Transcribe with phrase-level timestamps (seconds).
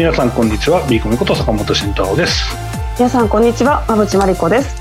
[0.00, 0.80] 皆さんこんにちは。
[0.88, 2.56] ビーコムこと坂本慎太郎です。
[2.96, 3.84] 皆さんこんにちは。
[3.86, 4.74] 馬淵真理子です。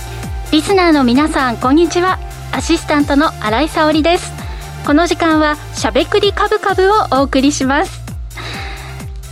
[0.54, 2.20] リスナーの皆さんこんにちは。
[2.54, 4.32] アシスタントの新井沙織です。
[4.88, 8.00] この時間はしゃべくりカブカブをお送りします。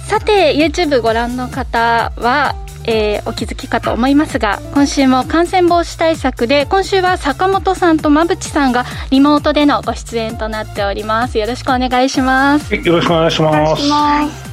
[0.09, 11.37] さて YouTube ご覧の方はえー、お気づきかと思いますが今週も感染防止対策で今週は坂本さんと馬淵さんがリモートでのご出演となっております。
[11.37, 12.75] よろしくお願いします。
[12.75, 14.46] よろしくお願いします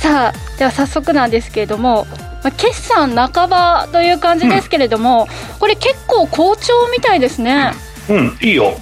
[0.00, 2.06] さあでは早速なんですけれども、
[2.44, 7.72] まあ、決算半ばという感じですけれども、うん、これ結構好調みたいですね。
[8.08, 8.74] うんいいよ。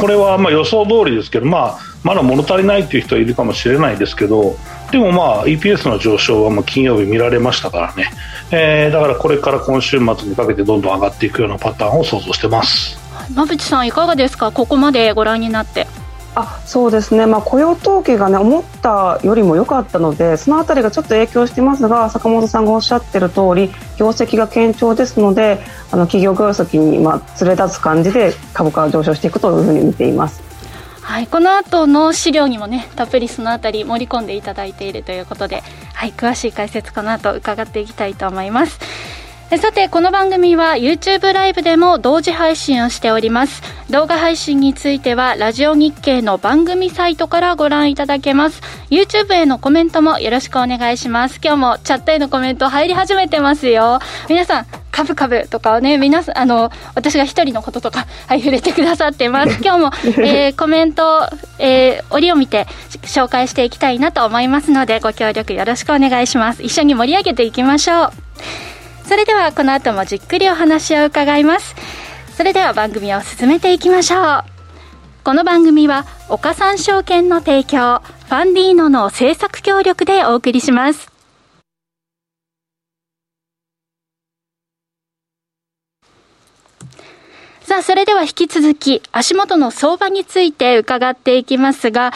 [0.00, 4.56] これはまあ予想通りですけど、まあ、まだ物足りないという人はいるかもしれないですけど
[4.90, 8.10] でもまあ EPS の上昇はもう金曜日見られましたからね、
[8.50, 12.98] えー、だからこれから今週末にかけてどんどん上がっていくようなパターンを想像してます。
[13.32, 14.50] 馬淵さんいかがですか？
[14.50, 15.86] ここまでご覧になって
[16.40, 25.58] あそうですね、まあ、雇用統計が、ね、思ったよりも良かったのでその辺りがちょっと影響していますが坂本さんがおっしゃっている通り業績が堅調ですので
[25.90, 30.46] あの企業業績に、まあ、連れ立つ感じで株価が上昇していくというふうに見ています。
[31.02, 35.62] はい、この後の資料にもねたっぷりそのあたり盛り込んでいただいているということで、
[35.94, 38.78] はい、詳しい解説この後伺っていきたいと思います。
[39.56, 43.62] さてこの番組は YouTube ライブでも同時配信をしております。
[43.90, 48.60] 動画配信についてはラジオ日経の番組サイトからご覧いただけます。
[48.90, 51.40] YouTube へのコメントもよろしくお願いします。
[51.42, 54.00] 今日もチャットへのコメント入り始めてますよ。
[54.28, 59.60] 皆さんカブカブとかをね皆さんあの私が一人のこととかはい触れてくださってます。
[59.64, 59.90] 今日も、
[60.22, 61.26] えー、コメント、
[61.58, 62.66] えー、折を見て
[63.02, 66.62] 紹介していきたいなと思いますのでご協力よろしくお願いします。
[66.62, 68.12] 一緒に盛り上げていきましょう
[69.08, 71.74] それではこの後もじっくりお話を伺います。
[72.36, 74.44] それでは番組を進めていきましょう。
[75.24, 81.10] この番組は岡三証券の提供ファンディーノの制作協力でお送りします。
[87.62, 92.12] さあ、それでは引き続き足元の相場について伺っていきますが、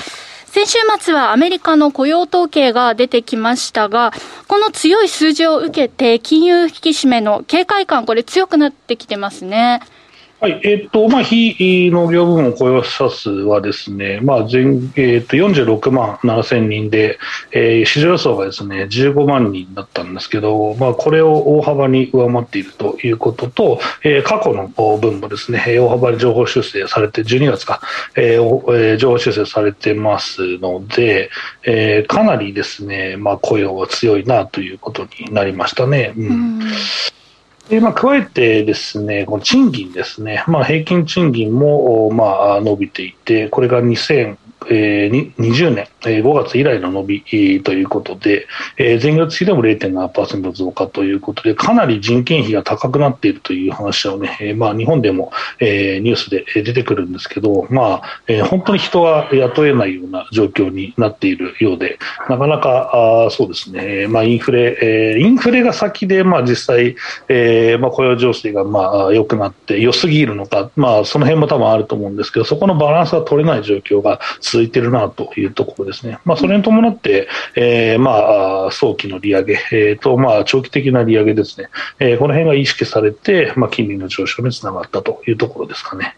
[0.52, 4.12] 先週末はアメリカの雇用統計が出てきましたが、
[4.48, 9.80] この強い数字を受けて、金融引き締めの警戒感、これ強くなってきてますね。
[10.42, 17.20] はい、えっ、と、まあ、非農業部門雇用者数はですね、まあ、全、えっ、と、46万7千人で、
[17.52, 27.80] えー、市場予想がですね、15万人だったんですけど、まあ、これを大幅に上回っているということと、えー、過去の分もですね、大幅に情報修正されて、12月か、
[28.16, 31.30] えー、情報修正されてますので、
[31.62, 36.14] えー、かなりですね、まあ、雇用は強いなということになりましたね。
[36.16, 36.60] うん、うん
[37.68, 48.46] でまあ、加えてですね、この賃金ですね、まあ、平均賃金も、まあ、伸びていて、これが2020年、5月以来の伸びということで、
[48.76, 61.98] えー、前月比でも0.7%増加ということで、かなり人件費が高くなっているという話をね、まあ、日本でも、ニュースで出てくるんですけど、まあ、本当に人は雇えないような状況になっているようで、
[62.28, 66.96] なかなかそうですね、まあ、インフレ、インフレが先で、まあ、実際、
[67.78, 76.18] まあ、雇用情勢がまあ良くなって、良すぎるのか、まあ、その辺も多分あると思うんですけど、そこのバランスが取れない状況が続いているなというところでね。
[76.24, 81.68] まあ、それに伴って、えー、まあ、早期の利上げ、えー、と、まあ、長期的な利上げですね。
[82.00, 86.16] えー、この辺が意識されて、まあ、金利の上昇につながったというところですかね。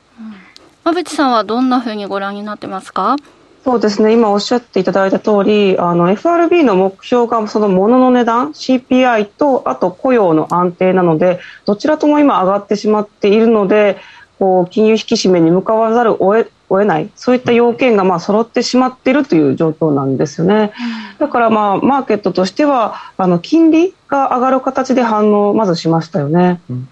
[0.85, 3.17] 馬淵さんはどんなふうにご覧になってますか？
[3.65, 13.97] そうですね今おっしゃっていただいた通りあの FRB の目標がその物の値段 CPI とあと雇用の安定なのでどちらとも今上がってしまっているので
[14.39, 17.11] こう金融引き締めに向かわざるを得を得ない。
[17.17, 20.73] そういった要件がまあ揃ってしまっているという状況なんですよね。
[21.19, 26.61] だからまあマーケットとしてはあの金利が上がる形で反応をまずしましたよね。
[26.71, 26.89] うん。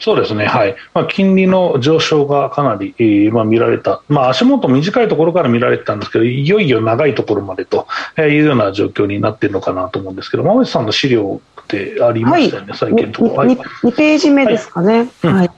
[0.00, 0.76] そうですね、はい。
[0.94, 7.86] まあ、金利の上昇がかなり、えー、まあ、見られた、まあ、足元短いところから見られてたんですけど、いよいよ長いところまでと
[8.18, 13.48] いうような状況になっているのかなと思うんですけど、馬渕さんの資料ってありましたよね、はい、最近のところ。
[13.48, 15.08] 2, 2ページ目ですかね。
[15.22, 15.50] はい、はい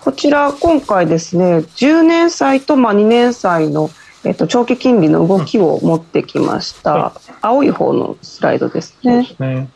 [0.00, 3.90] こちら、今回ですね、10年債とまあ2年債の、
[4.24, 9.22] えっと、長期金利の動きを持ってきました、はい、青い方のスライドですね。
[9.22, 9.68] ですね。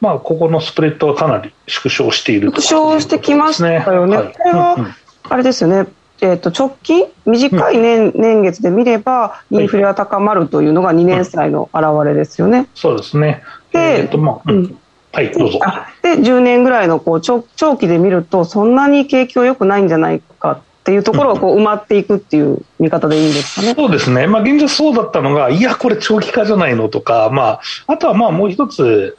[0.00, 4.16] まあ、ここのスプレッドはかなり縮小している縮小してきましたよね。
[4.16, 4.96] はい、これは、
[5.28, 5.86] あれですよね、
[6.22, 12.68] えー、と直近、短い年,、年月で見れば、インフレが高まるというのが2年債の表れですよね。
[12.74, 13.42] そうですね。
[13.72, 14.78] で、えーとまあうん、
[15.12, 15.58] はい、どうぞ。
[16.02, 23.74] で、10年ぐらいのこう長長期で見ると、そんなに景気は良くないんじゃないかっていうところがこう埋まっていくっていう見方でいいんですかね？
[23.74, 24.26] そうですね。
[24.26, 29.16] まあ、現状そうだったのが、いや、これ長期化じゃないのとか、まあ、あとはまあ、もう一つ、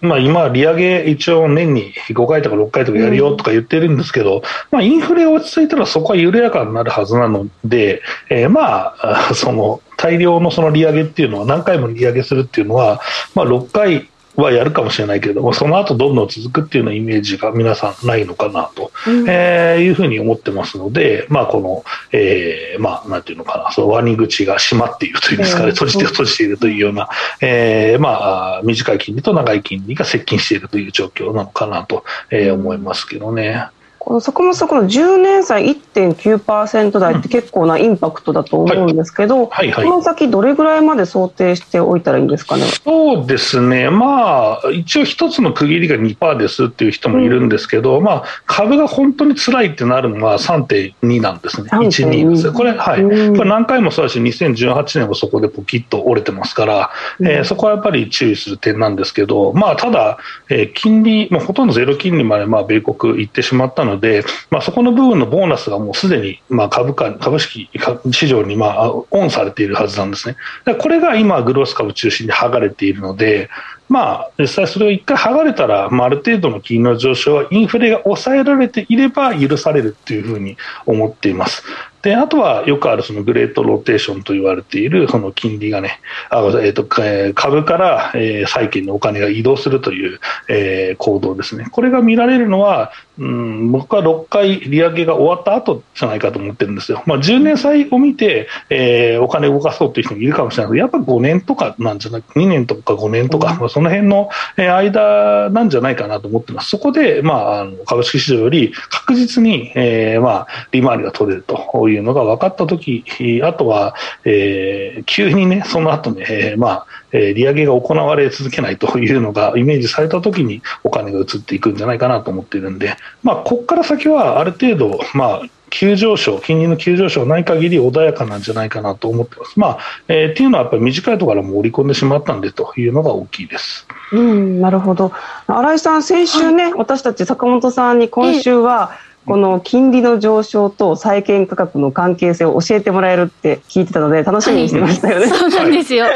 [0.00, 13.00] まあ、今、利上げ一応年に5回とか6回とかやるよとか言ってるんですけど、うん、まあ、インフレが落ち着いたらそこは緩やかになるはずなので、えー、まあ、 その、大量のその利上げっていうのは、何回も利上げするっていうのは、
[13.34, 14.08] まあ、6回
[14.42, 27.08] はやるかもしれないけれども、その後どんどん続くっていうようなイメージが皆さんないのかなと、うん、えー、いうふうに思ってますので、まあ、この、えー、まあ、なんていうのかな、そのワニ口が閉まっているというんですかね、閉じて閉じているというような、
[27.40, 33.68] えー、まあ、短い金利と長い金利が接近しているという状況なのかなと、えー、思いますけどね。
[34.06, 39.72] この坂本さん、この10年債1.9%台って結構なインパクトだと思うんですけど、はい。
[39.72, 42.62] はいはい、この先、どれぐらいまで想定しておいたらいいんですかね？
[42.84, 52.52] そうですね、まあ、一応一つの区切りが2%ですっていう人もいるんですけど、うん、まあ、株が本当に辛いってなるのは3.2なんですね、1、2です。
[52.52, 60.18] これ、はい、うん、これ何回もそうだし、2018年もそこでポキッと折れてますから、うん、えー、そこはやっぱり注意する点なんですけど、まあ、ただ、
[60.48, 67.68] えー、金利、まあ、ほとんどゼロ金利までまあ米国行ってしまったので、でまあ、そこの部分のボーナスがもうすでにまあ株価、株式
[68.12, 70.36] 市場にまあオンされているはずなんですね。
[70.78, 73.50] これが今、グロース株中心に剥がれているので、
[73.88, 80.56] まあ、実際それを一回剥がれたら、まあ、ある程度の金利の上昇はインフレが抑えられていれば許されるというふうに
[80.86, 81.62] 思っています。
[82.02, 85.98] であとはよくあるそのグレートローテーションと言われているその金利がね、
[86.30, 91.66] あえーと、株から、えー、債券のお金が移動するという、えー、行動ですね。
[91.70, 97.02] これが見られるのは、うん、僕は6回利上げが終わった後じゃないかと思ってるんですよ。
[97.06, 106.70] まあ、10年債を見て、えー、お金を動かそうという人もいるかもしれないけど、やっぱ5年とかなんじゃない2年とか5年とか、うん、その辺の間なんじゃないかなと思ってます。
[106.70, 113.04] そこで、まあ、あの株式市場より確実に、えー、まあ、利回りが取れるというのが分かったとき、
[113.42, 129.58] あとは、えー、急にね、その後ね、えー、まあ、えー、利上げが行われ続けないというのが イメージされたときにお金が移っていくんじゃないかなと思っているんで、まあ、ここから先はある程度、まあ、急上昇、金利の急上昇ない限り穏やかなんじゃないかなと思ってます。
[129.58, 133.86] まあ、えー、っていうのはやっぱり短いところからも織り込んでしまったんでというのが大きいです。
[134.12, 135.12] うん、なるほど。
[135.46, 145.26] 新井さん、先週ね、はい、私たち坂本さんに今週は、えーこの金利の上昇と債券価格の関係性を教えてもらえるって聞いてたので楽しみにしてましたよね。
[145.26, 146.04] はい、そうなんですよ。
[146.04, 146.14] はい、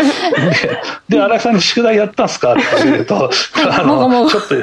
[1.08, 3.30] で、荒井さんに宿題やったんですかって言うと、
[3.84, 4.62] もごもごちょっと、も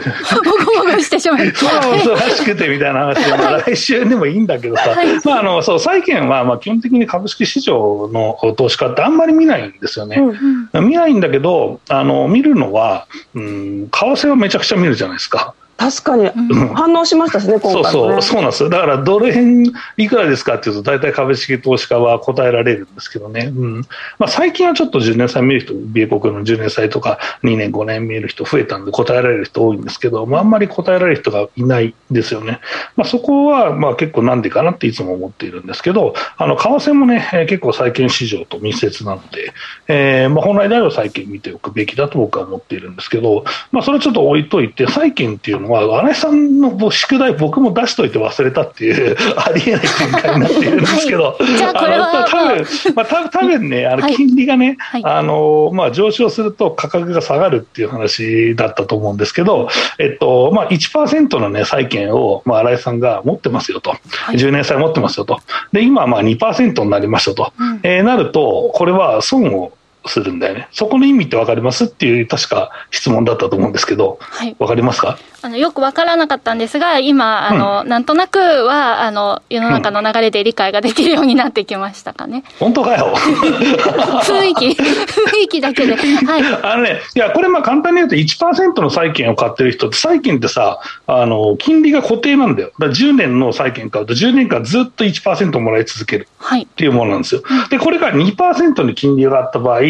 [0.81, 10.15] ごもごしてしまいそう、忙しくてみたいな話で、まあ、来週でもいいんだけどさ、はい、まあ、あの、そう、債券は、まあ、基本的に株式市場の投資家ってあんまり見ないんですよね。
[10.17, 15.53] うんうん、見ないんだけど、あの、見るのは、うん、為替はめちゃくちゃ見るじゃないですか。
[15.77, 16.27] 確かに、
[16.73, 18.69] 反応しましたしね、今回、ね、そうそう、そうなんですよ。
[18.69, 23.53] だから、ドル円いくらですかっていうと、大体株式投資家は答えられるんですけどね。
[23.55, 23.81] うん。
[24.17, 32.59] まあ、最近はちょっと10年債見る人、米国の10年債とか2年、5年見る人増えたんで答えられる人多いんですけど、まあ、あんまり答えられる人がいないですよね。
[32.95, 39.53] まあ、そこは、まあ、結構なんでかなっていつも思っているんですけど、あの、為替もね、結構債券市場と密接なので、
[39.87, 59.69] えー、まあ、本来であれば債券見ておくべきだと僕は思っているんですけど、まあ、それちょっと置いといて、債券っていうのは、は、新井さんの宿題、僕も出しといて忘れたっていう、 ありえない展開になっているんですけど、じゃあこれは多分、まあ、多分ね、あの金利がね、はい、あのまあ、上昇すると価格が下がるっていう話だったと思うんですけど、
[59.99, 65.39] えっとまあ、1%の、ね、債券を、まあ、新井さんが持ってますよと、はい、10年債持ってますよと、
[65.73, 69.71] で今はまあ2%になりましたと、うん、えー、なると、これは損を
[70.07, 70.67] するんだよね。
[70.71, 71.85] そこの意味って分かります？
[71.85, 75.17] っていう確か質問だったと思うんですけど、はい、分かりますか？
[75.41, 82.43] あのよく分からなかったんですが、今、あの、うん、なんとなくはあの世の中の流れで理解ができるようになってきましたかね。
[82.59, 83.13] 本当かよ。
[84.25, 85.95] 雰囲気、 雰囲気だけで。
[85.95, 92.71] はい、あのね、いや、これ、まあ簡単に言うと1%の債券を買ってる人って、債券ってさ、あの金利が固定なんだよ。
[92.79, 97.41] だ10年の債券買うと、10年間ずっと1%もらい続けるっていうものなんですよ。
[97.43, 99.81] はい、で、これが2%に金利があった場合、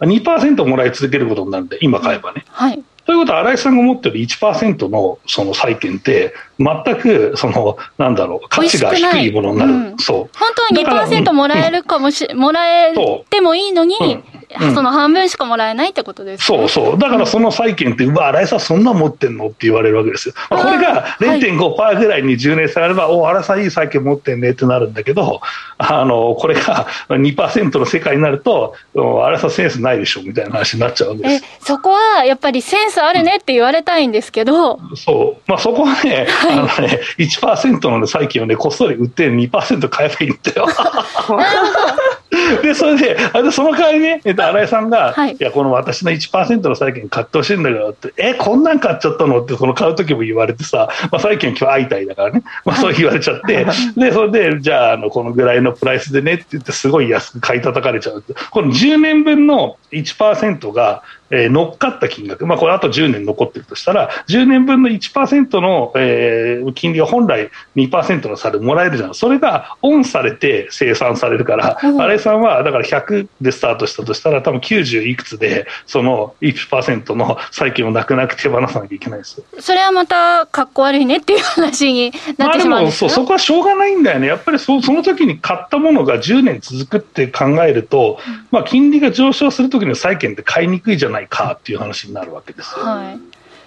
[0.00, 2.44] 2%もらい続けることになるんで、今買えばね。
[2.48, 2.82] はい。
[3.06, 9.72] ということは、新井さんが持ってる1%のその債券って、全く、その、なんだろう、価値が低いものになる。
[9.72, 10.36] うん、そう。
[10.36, 10.50] 本
[10.84, 12.94] 当は2%もらえるかもし、もらえ
[13.30, 14.24] てもいいのに、うん、うん、
[14.60, 16.98] その半分しかもらえないってことです、ね、そうそう。
[16.98, 20.34] だからその債券って、うわ、新井さんそんな持ってんのって言われるわけですよ。
[20.50, 25.40] まあ、これが0.5%ぐらいに10年差あれば、はい、お、新井さんいい債券持ってんねってなるんだけど、
[25.78, 31.44] あの、これが2%の世界になると、新井さんセンスないでしょみたいな話になっちゃうわけです。
[31.60, 34.78] そこはやっぱりセンスあるねって言われたいんですけど。
[34.94, 35.50] そう。
[35.50, 40.66] まあそこはね、はい、あのね、1%の債券をね、こっそり売って2%買えばいいんだよ。
[42.62, 49.42] で、それで、あその代わりね、えっと、新井さんが、はい、いや、この私の1%の債券買ってほしいんだけどって、え、こんなん買っちゃったの？
[49.42, 53.66] って、その買う時も言われてさ、まあ、債券今日相対だからね、まあ、そう言われちゃって、
[53.96, 58.24] で、それで、じゃあ、あの、このぐらいのプライスでねって言って、すごい安く買い叩かれちゃう。
[58.50, 69.14] この10年分の1%が、えー、乗っかった金額、まあ、これあと10年残ってるとしたら、10年分の1%の、えー、金利が本来2%の差でもらえるじゃん。
[69.14, 84.26] それがオンされて生産されるから、うん、新井さんはだから100でスタートしたとしたら、多分90いくつで、その1%の債券をなくなく手放さなきゃいけないですそれはまた、かっこ悪いねっていう話になってしまうんですまあ、でもそ、そこはしょうがないんだよね。
[84.26, 88.18] やっぱりそその時に買ったものが10年続くって考えると、
[88.50, 92.84] まあ、金利が上昇する時の債券って買いにくいじゃないかっていう話になるわけですよ。
[92.84, 93.18] はい、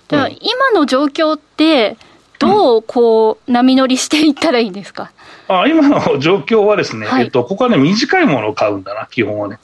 [0.08, 1.98] では、今の状況って、
[2.40, 5.12] どうこう波乗りしていったらいいんですか、
[5.50, 9.58] あ今の状況はですね、はい、えっと、ここはね、短いものを買うんだな、基本はね。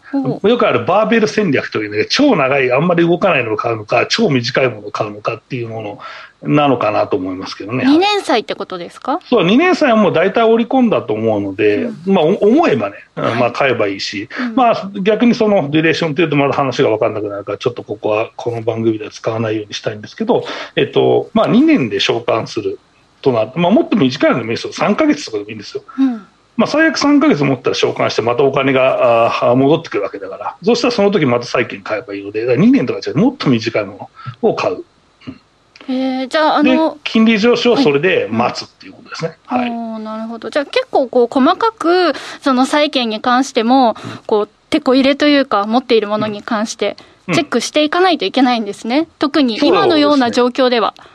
[0.44, 6.00] よくあるバーベル戦略というね、超長い、あんまり動かないのを買うのか、超短いものを買うのかっていうもの
[6.42, 7.86] なのかなと思いますけどね。
[7.86, 9.20] 2年債ってことですか？
[9.30, 20.44] そう、2年債はもう大体織り込んだと思うので、うん、まあ、思えばね、まあ、買えばいいし、はい、まあ、逆にそのデュレーションというとまだ話が分かんなくなるから、ちょっとここは、この番組では使わないようにしたいんですけど、
[20.76, 22.80] えっと、まあ、2年で償還する
[23.26, 24.74] となまあ、もっと短いのでもいいですよ。
[24.74, 25.84] 3ヶ月とかでもいいんですよ。
[25.98, 26.28] うん。
[26.58, 34.10] まあ、最悪3か月持ったら償還して、またお金が戻ってくるわけだから、そうしたらその時また債券買えばいいので、2年とかじゃもっと短いも
[34.42, 34.86] のを買う。
[35.88, 39.38] えー、じゃああの金利上昇をそれで待つっていうことですね。
[39.46, 40.50] はい、はい、なるほど。
[40.50, 46.98] じゃあ結構こう細かくその債券に関しても、こうてこ入れというか持っているものに関して
[47.34, 50.94] チェックしていかないといけないんですね、うん、特に今のような状況では。
[50.98, 51.06] うん、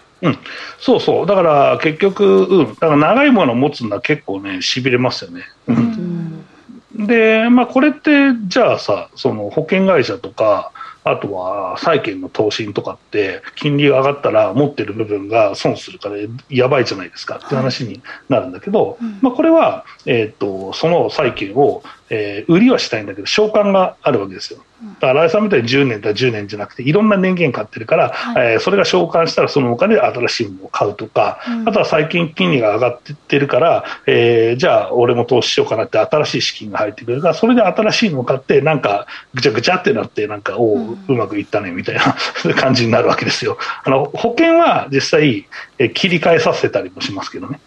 [0.79, 5.45] そうそう、だから結局、うん、だから長いものを持つのは結構ね、しびれますよね。
[5.67, 8.11] うん、で、まあ、これって、
[8.47, 10.73] じゃあさ、その保険会社とか、
[11.03, 16.17] あとは債券の投資とかって、金利が上がったら持ってる部分が損するから
[16.51, 24.61] やばいじゃないですかって話になるんだけど、はいまあ、これは、えーと、その債券を、えー、売りはしたいんだけど、償還があるわけですよ。
[25.01, 42.17] だから新井さんみたいに10年だ10年じゃなくていろんな年限買ってるから、はい、えー、それが償還したらそのお金で新しいものを買うとか、うん、あとは最近金利が上がってってるから、えー、じゃあ俺も投資しようかなって新しい資金が入ってくるからそれで新しいのを買ってなんかぐちゃぐちゃってなってなんかおう、うまくいったねみたいな
[42.57, 43.59] 感じになるわけですよ。
[43.85, 45.47] あの保険は実際、
[45.79, 47.61] えー、切り替えさせたりもしますけどね。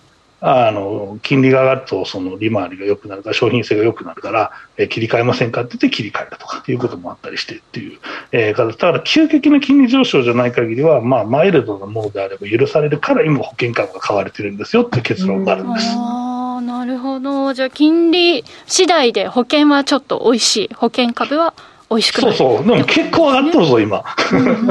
[0.46, 7.98] あの金利が上がるとその利回りが良くなるから商品性が良くなるから、えー、切り替えませんかって言って切り替えるとかいうこともあったりしてっていう、
[8.34, 15.88] えー、だから急激な金利上昇じゃない限りは、まあ、マイルドなものであれば許されるから今保険株が買われてるんですよっていう結論があるんです。
[15.96, 17.54] あなるほど。
[17.54, 20.74] じゃあ金利次第で保険はちょっと美味しい。
[20.74, 21.54] 保険株は
[21.90, 22.68] 美味しくないそうそう。
[22.68, 24.04] でも結構上がっとるぞ今。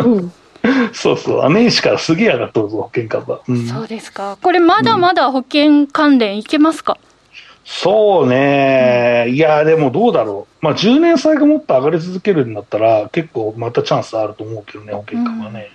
[0.04, 0.32] うん
[0.92, 4.38] そうそう、年始からすげえ上がっとるぞ、保険株は、うん、そうですか。
[4.40, 7.08] これ、まだまだ保険関連いけますか、うん、
[7.64, 10.64] そうね、いや、でもどうだろう。
[10.64, 15.70] まあ、10年債がもっと上がり続けるんだったら、結構またチャンスあると思うけどね、保険株はね。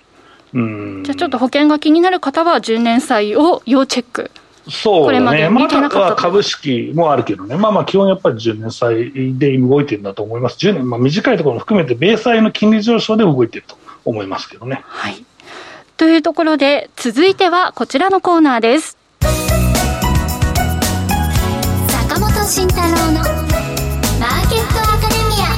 [0.54, 4.30] うん、じゃあちょっと保険が気になる方は、10年債を要チェック。
[4.70, 10.58] そうね、まだは株式もあるけどね、まあまあ基本やっぱり10年債で動いてるんだと思います。
[10.58, 13.76] 10年、まあ短いところも含めて、米債の金利上昇で動いてると。
[14.08, 14.82] 思いますけどね。
[14.86, 15.24] はい。
[15.96, 18.96] というところで、続いてはこちらのコーナーです。
[21.88, 25.48] 坂本慎太郎のマーケットアカデミア。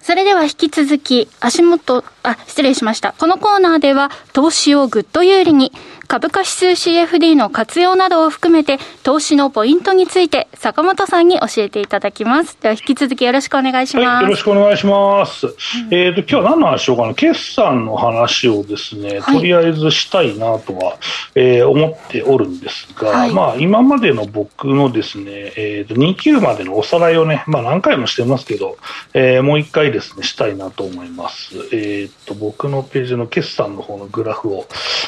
[0.00, 3.14] それでは引き続き、足元、あ、失礼しました。
[3.18, 5.72] このコーナーでは、投資をぐっと有利に、
[6.06, 12.56] 株価指数 CFD の活用などを含めて、投資のポイントについて、坂本さんに教えていただきます。
[12.60, 14.06] では、引き続きよろしくお願いします。
[14.06, 15.46] はい、よろしくお願いします。
[15.46, 15.54] うん、
[15.94, 17.14] えっ、と、今日は何の話しようかな？
[17.14, 20.98] 決算の話をですね、とりあえずしたいなとは、
[21.34, 28.78] えー、思っておるんですが、はい、まあ、今までの僕のですね、えっ、ー、と、2級までのおさらいをね、まあ、何回もしてますけど、
[29.12, 31.54] えー、もう一回ですね、したいなと思います。
[31.72, 34.66] えっ、と、僕のページの決算の方のグラフを、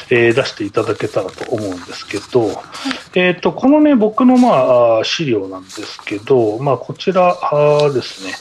[0.09, 2.55] えー、出していただけたらと思うんですけど、はい、
[3.15, 7.35] えーと、このね、僕の、まあ、資料なんですけど、まあ、こちら
[7.93, 8.33] ですね、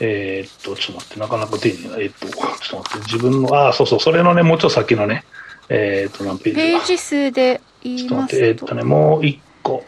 [0.00, 2.40] えっ、と、ちょっと待って、なかなか丁寧な、えっ、と、ちょっ
[2.70, 5.24] と待って、自分の、あ、そうそう、それのね、もうちょっと先のね、
[5.68, 8.44] えっ、と、何ページページ数で言いますと。
[8.44, 9.84] えっ、とね、もう1個。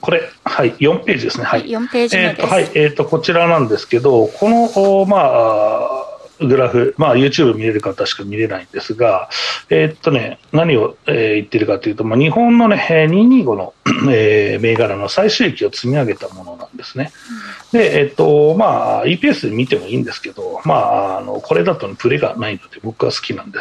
[0.00, 1.44] これ、はい、4ページですね。
[1.44, 1.66] はい。
[1.66, 2.40] 4ページ目です。
[2.40, 6.09] えっ、と、はい、えっ、と、こちらなんですけど、この、まあ、
[6.40, 9.28] グラフ、まあ、YouTube 見れる方しか見れないんですが、
[9.68, 13.74] えー、っとね、何を、えー、言ってるかというと、まあ、日本のね、225の、
[14.10, 17.12] えー、銘柄の最終益を積み上げたものなんですね。
[17.72, 23.58] で、えっと、まあ、EPS で見てもいいんですけど、まあ、あの、これだと、ね、プレがないので、僕は好きなんで、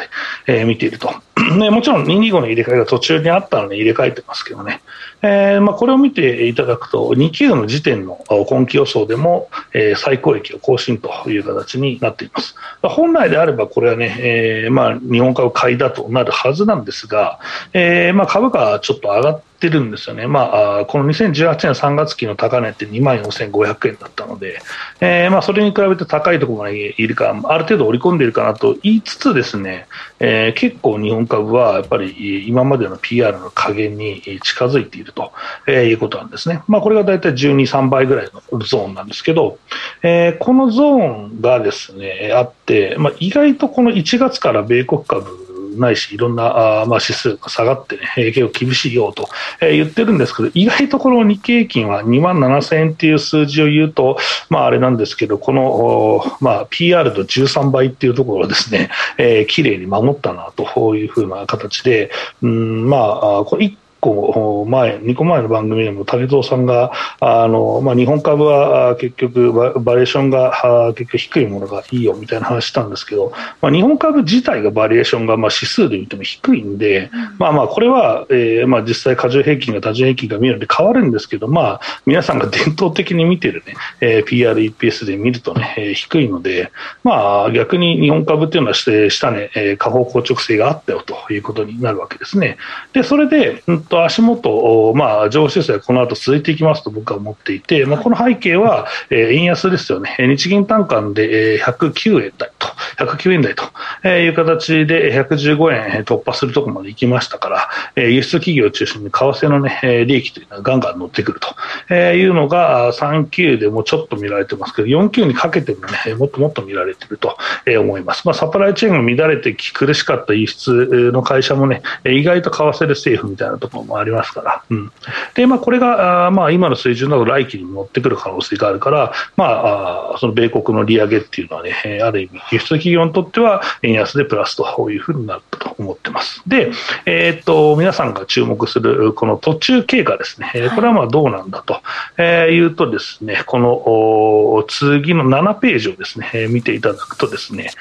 [0.47, 1.13] えー、見ていると。
[1.57, 4.81] ね、もちろん225の入れ替えが途中にあったので入れ替えてますけどね。
[5.21, 12.55] えー、まあ、これを見ていただくと、2級の時点の今期予想でも、えー、最高益を更新という形になっています。
[12.81, 17.39] 本来であれば、これはね、えー、まあ、日本株買いだとなるはずなんですが、
[17.73, 24.61] えー、まあ、株価はちょっと上がってってるんですよね、まあ、この2018年3月期の高値って2万4500円だったので、
[25.01, 29.87] えー、まあそれに比べて高いところまでいるか、ある程度織り込んでいるかなと言いつつ、ですね、
[30.19, 35.31] えー、結構日本株はやっぱり今までの PR の加減に近づいていると
[35.69, 39.59] いうことなんですね、まあ、これが大体12、3倍ぐらいのゾーンなんですけど、
[40.01, 40.97] えー、このゾー
[41.37, 49.29] ンがですねあって、まあ、意外とこの1月から米国株ないし、いろんなあ、まあ、指数が下がってね、結構厳しいよと、
[49.61, 54.17] えー、言ってるんですけど、意外とこの日経平均は2万7000円っていう数字を言うと、
[54.49, 62.11] まあ、あれなんですけど、この、まあ、PR と13倍っていうところをですね、えー、綺麗に守ったなというふうな形で、
[62.41, 86.71] うん、まあ、これ個前、2個前の番組でも武藤さんが、あのまあ、日本株は結局バ、バリエーションが結局低いものがいいよみたいな話したんですけど、まあ、日本株自体がバリエーションがまあ指数で見ても低いんで、まあまあこれは、えー、まあ実際、過重平均が多重平均が見るので変わるんですけど、まあ、皆さんが伝統的に見てるね、えー、PR、EPS で見るとね、えー、低いので、
[87.03, 92.57] まあ逆に日本株っていうのは下値、えー、下方硬直性があったよということになるわけですね。
[92.93, 102.67] で、それで、うんと足元、まあ、上昇勢この後続いていきますと僕は思っていて、まあ、この背景は、えー、円安ですよね、日銀単価で、えー、109円台と、
[102.99, 117.37] 109円台という形で115円突破するところまで行きましたから、えー、輸出企業を中心に為替の、ね、利益というのはガンガン乗ってくるというのが、3級でもちょっと見られてますけど、4級にかけてもね、もっともっと見られていると
[117.79, 118.25] 思います。
[118.25, 124.91] まあ、サプライチェーンが乱れて苦しかった輸出の会社もね、意外と為替でセーフみたいなところもありますから、うん、
[125.35, 136.41] でまあ、これがあ、まあ、今の水準など来期に持ってくる可能性があるから、まあ、あその米国の利上げっていうのはね、ある意味、輸出企業にとっては円安でプラスというふうになったと思ってます。
[136.47, 136.71] で、
[137.05, 141.81] えー、っと皆さんが注目するこの途中経過ですね、これはまあどうなんだと、
[142.17, 147.71] えー、いうとですね、この次の7ページをですね、見ていただくとですね、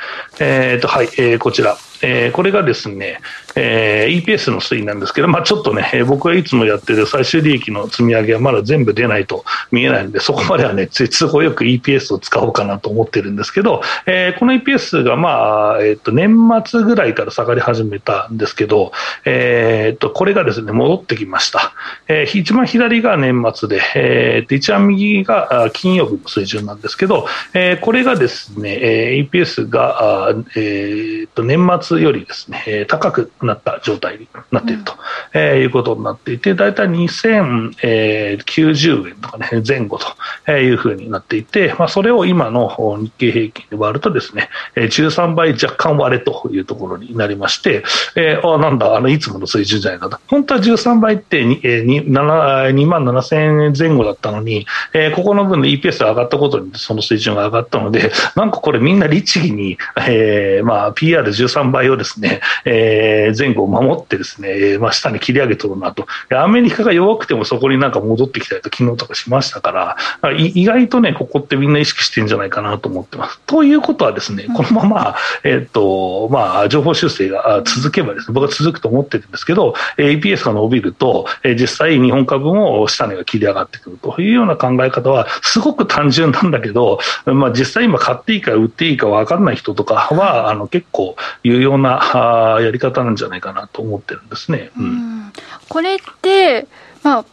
[0.41, 3.21] えー、っとはい、えー、こちら、えー、これがですね、
[3.57, 18.93] えー、EPS の推移なんですけど、まあ、ちょっとね、えー、僕はいつもやってる最終利益の積み上げはまだ全部出ないと見えないので、そこまではね、都合よく EPS を使おうかなと思ってるんですけど、えー、この EPS が、まあえーと、年末ぐらいから下がり始めたんですけど、
[19.25, 21.73] えーと、これがですね戻ってきました。
[22.07, 34.99] えー、一番左が年末で、えー、一番右が金曜日の水準なんですけど、えー、これがですね、えー、EPS が、えーと年末よりですね、高くなった状態になっていると、うん、
[35.41, 39.99] えー、いうことになっていて、だいたい2090円とかね、前後
[40.47, 47.85] というふうになっていて、まあ、それを今の日経平均で割るとですね、13倍若干割れというところになりまして、
[48.17, 50.19] えー、あなんだ、あのいつもの水準じゃないかと。
[50.27, 66.07] 本当は13倍って2、えー、2万7000円前後だったのに、えー、ここの分で EPS が上がったことにその水準が上がったので、なんかこれみんな律儀に、えーまあ、PR13 倍倍をですね、えー、前後を守ってですね、まあ、下に切り上げとるなと。
[66.35, 73.41] アメリカが弱くてもそこになんか戻ってきたりと昨日とかしましたから、意外とね、ここってみんな意識してるんじゃないかなと思ってます。
[73.47, 94.71] ということはですね、このまま、えっ、と、まあ、情報修正が続けばですね、僕は続くと思ってるんですけど、APS が伸びると、実際日本株も下値が切り上がってくるというような考え方は、すごく単純なんだけど、まあ、実際今買っていいか売っていいか分からない人とかは、あの結構有用なやり方なんじゃないかなと思ってるんですね。
[94.79, 95.33] うん、
[95.69, 96.67] これって、
[97.03, 97.25] まあ、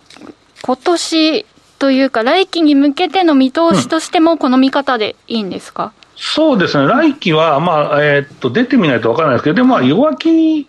[0.62, 1.46] 今年
[1.80, 10.68] というか、来期に向けての見通しとしても、この見方でいいんですか、そうですね、来期は、まあえー、っと出てみないと分からないですけど、でもまあ弱気に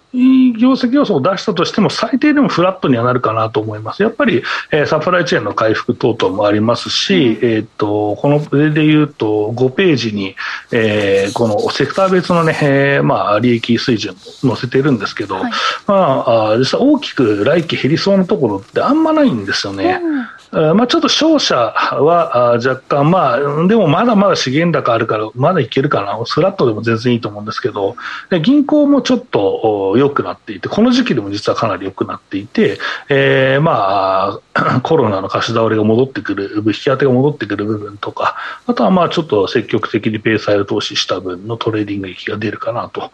[0.58, 4.02] 業績予想を出したとしても、最低でもフラットにはなるかなと思います。
[4.02, 10.34] やっぱり、えー、サプライチェーンの回復等々もありますし、うん、えー、っとこの例でいうと、5ページに、
[10.72, 15.52] えー、このセクター別のね、えー、まあ利益水準を載せているんですけど、はい、
[15.86, 20.00] まあ、あ実は大きく来期減りそうなところってあんまないんですよね。
[20.02, 27.96] うんまあ、ちょっと商社は若干、まあ、でもまだまだ資源高あるから、まだいけるかな、フラットでも全然いいと思うんですけど、
[28.42, 32.78] 銀行もちょっと良くなっていて、この時期でも実はかなり良くなっていて、
[33.08, 43.10] えー、まあ、 コロナの貸し倒れが戻ってくる、引き当てが戻ってくる部分とか、あとはまあちょっと積極的に米債を投資した分のトレーディング益が出るかなと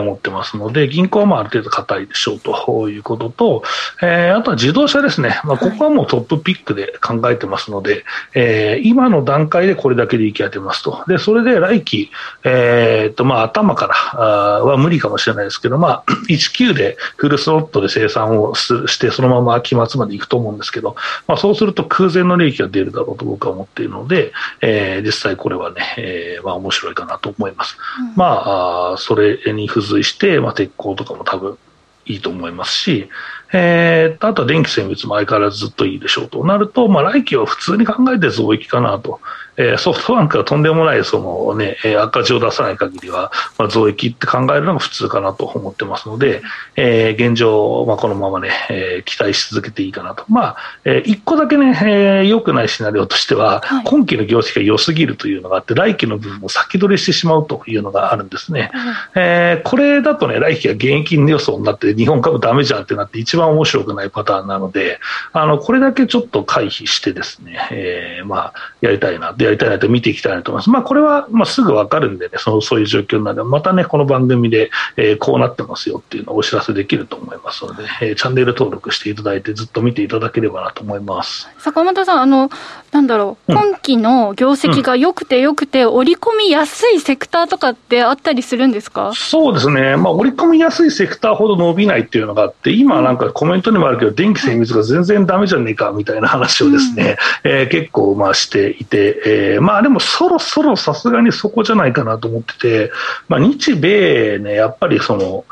[0.00, 3.62] 思ってますので、銀行はまあある程度硬いでしょうということと、
[4.02, 11.04] えー、あとは自動車ですね、まあ、ここはもうトップピックで考えてますので、えー、今の段階でこれだけで行き当てますと。
[11.08, 12.10] で、それで来期、
[12.44, 27.76] えー、っと、まあ、頭からあは無理かもしれないですけど、まあ、 19でフルスロットで生産をして、そのまま期末まで行くと思うんですけど、まあ、そうすると空前の利益が出るだろうと僕は思っているので、えー、実際これはね、えー、まあ、面白いかなと思います。
[28.00, 31.58] うん、まあ、あそれに付随して、まあ、鉄鋼とかも多分
[32.06, 33.08] いいと思いますし、
[33.56, 39.20] えー、あとは電気精密も相変わらずずっといいでしょうとなると、まあ、来期は普通に考えて増益かなと
[39.56, 46.42] えー、ソフトバンクがとんでもないその、ね、赤字を出さない限りは、まあ、増益って考えるのが普通かなと思ってますので、
[46.76, 50.24] えー、現状、まあ、このままね、えー、期待し続けていいかなと。
[50.28, 58.70] まあ、えー、一個だけね、えー、良くないシナリオとしては、はい、今期の業績が良すぎるというのがあって、来期の部分を先取りしてしまうというのがあるんですね。
[59.14, 65.00] うん、えー、これだとね、来期が現役予想になって、日本株ダメじゃんってなって一番面白くないパターンなので、
[65.32, 70.70] あの、これだけちょっと回避してですね、えー、まあ、やりたいな、やりたいなと見ていきたいなと思います。
[70.70, 81.48] まあ、これは、まあ、すぐわかるんでね、その、そういう状況なんでまたね、この番組で、えー、こうなってますよっていうのをお知らせできると思いますので、えー、チャンネル登録していただいて、ずっと見ていただければなと思います。
[81.58, 82.50] 坂本さん、あの、
[82.94, 89.12] なんだろう、今期の業績が良くて良くて、織り込みやすいセクターとかってあったりするんですか？
[89.16, 102.92] そうですね、まあ、織り込みやすいセクターほど伸びないっていうのがあって、今なんかコメントにもあるけど、電気精密が全然だめじゃねえかみたいな話をですね、うん、えー、結構まあしていて、えー、まあでもそろそろさすがにそこじゃないかなと思ってて、
[103.26, 105.44] まあ、日米ね、やっぱりその、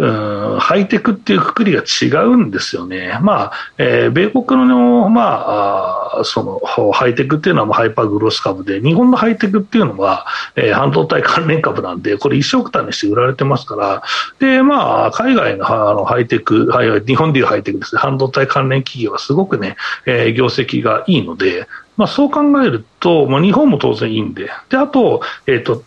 [0.00, 3.18] うんハイテクっていうくくりが違うんですよね。
[3.20, 10.24] まあ、えー、米国の、まあ、その、ハイテクっていうのはハイパーグロス株で、日本のハイテクっていうのは、
[10.56, 14.02] えー、半導体関連株なんで、これ一緒くたにして売られてますから、
[14.38, 16.72] で、まあ、海外のあのハイテク、
[17.06, 25.82] 日本でいうハイテクですね、半導体関連企業はすごくね、えー、業績がいいので、まあ、そう考えると、まあ、日本も当然いいんで、であと,、えーと、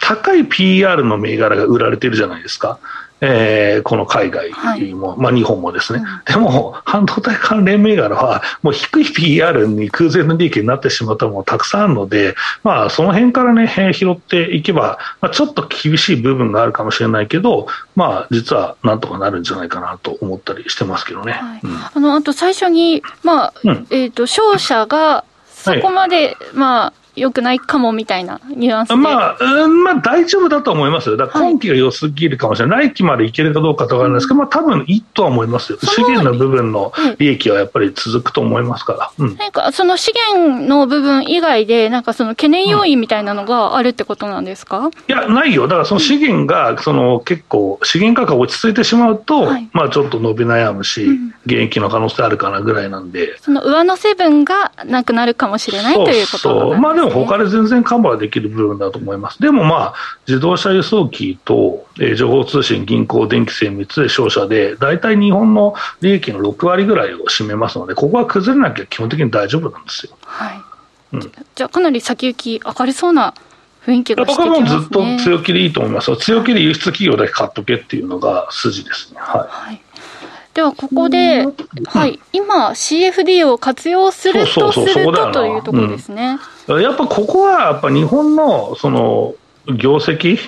[0.00, 2.78] 高い PR の銘柄が売られてるじゃないですか。
[3.20, 4.50] えー、この海外
[4.94, 21.32] も、はい、まあ、日本もですね、うん、でも半導体関連銘柄はもう低い PR に空前の利益になってしまったものたくさんあるので、まあ、その辺からね、拾っていけば、まあ、ちょっと厳しい部分があるかもしれないけど、まあ、実はなんとかなるんじゃないかなと思ったりしてますけどね。
[21.32, 21.60] はい。
[21.62, 51.06] うん、あのあと最初に、まあえーと、と商社がそこまで、はい、まあ、よくないかもみたいなニュアンスで、まあ、うん、まあ大丈夫だと思いますよ、だ今期が良すぎるかもしれない、はい、来期までいけるかどうかとかあるんですけど、まあ多分いいとは思いますよ、資源の部分の利益はやっぱり続くと思いますから、うん、なんかその資源の部分以外で、なんかその懸念要因みたいなのがあるってことなんですか、うん、いや、ないよ、だからその資源がその結構、資源価格落ち着いてしまうと、はい、まあちょっと伸び悩むし、
[51.46, 59.40] 現役の可能性あるかなぐらいなんで、その上乗せ分がなくなるかもしれないということなんです、ね、まあでも他で全然カバーできる部分だと思います。
[59.40, 59.94] でもまあ、
[60.26, 70.16] 自動車輸送機と、えー、情報通信、銀行、電気精密、商社で、大体日本の利益の6割ぐらいを占めますので、ここは崩れなきゃ基本的に大丈夫なんですよ。
[70.22, 70.60] はい。
[71.12, 71.20] うん、
[71.54, 73.34] じゃあ、かなり先行き明るそうな
[73.84, 74.34] 雰囲気がね。
[74.36, 76.16] 僕はもずっと強気でいいと思います。
[76.16, 79.20] 強気で輸出企業だけ買っとけっていうのが筋ですね。
[79.20, 79.48] はい。
[79.48, 79.80] はい
[80.60, 81.46] ではここで、
[81.86, 86.38] はい、今 CFD を活用するとするとというところですね。
[86.68, 89.34] やっぱここはやっぱ日本のその
[89.78, 90.38] 業績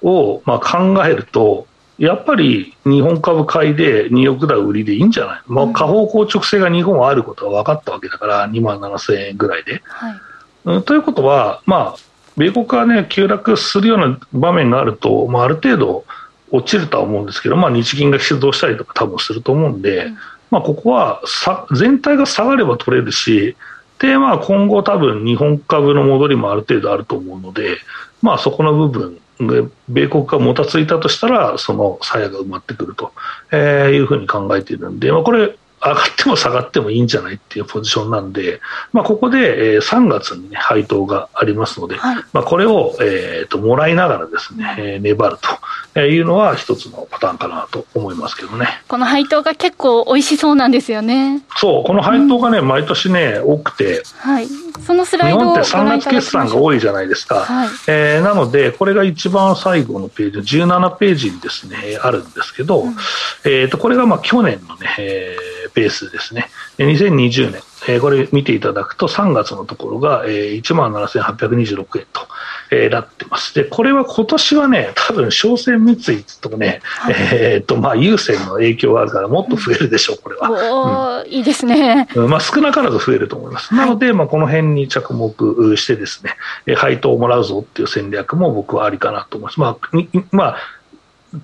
[0.00, 1.66] をまあ考えると、
[1.98, 9.82] やっぱり日本株買いで2億台売りでいいんじゃない、まあ、下方硬直性が日本はあることは分かったわけだから、2万7000円ぐらいで。
[9.84, 11.96] はい、ということは、まあ、
[12.38, 16.06] 米国が、ね、急落するような場面があると、まあ、ある程度、
[16.52, 20.18] 落ちるとは思うんですけど、まあ、日銀が出動したりとか多分すると思うんで、うん、
[20.50, 23.56] まあ、ここはさ全体が下がれば取れるし、
[23.98, 27.78] でまあ、今後、多分日本株の戻りもある程度あると思うので、
[28.20, 33.12] まあ、そこの部分で米国がもたついたとしたらその鞘が埋まってくると、
[33.50, 38.60] えー、いうふうに考えているんで、まあ、これ上がっても下がってもいいんじゃないっていうポジションなんで、
[38.92, 45.36] まあ、ここで、えー、3月に、ね、配当がありますので、はい、まあ、これを、えーと、もらいながらですね、えー、粘る
[45.94, 48.68] というのは一つのパターンかなと思いますけどね。
[48.86, 51.42] この配当が結構美味しそうなんですよね。
[51.56, 54.46] そうこの配当がね、うん、毎年ね多くて、はい、
[54.86, 62.96] そのスライド日本って3月決算が多いじゃないですか、はい、えー、なのでこれが一番最後のページ17ページにですねあるんですけど、うん、
[63.44, 66.48] えーと、これがまあ去年のね、えーペースですね。
[66.78, 72.28] 2020年、えー、これ見ていただくと3月のところが、えー、1万7826円と、
[72.70, 73.54] えー、なってます。
[73.54, 81.22] で、これは今年はね、多分商船三井とね、はい、えっと、まあ、優先の影響があるからもっと増えるでしょう、これは。
[81.22, 82.08] うん、いいですね。
[82.14, 83.74] まあ、少なからず増えると思います。
[83.74, 86.36] なので、まあ、この辺に着目してですね、
[86.76, 89.60] 配当をもらうぞっていう戦略も僕はありかなと思います。
[89.60, 89.76] まあ、
[90.30, 90.81] まあ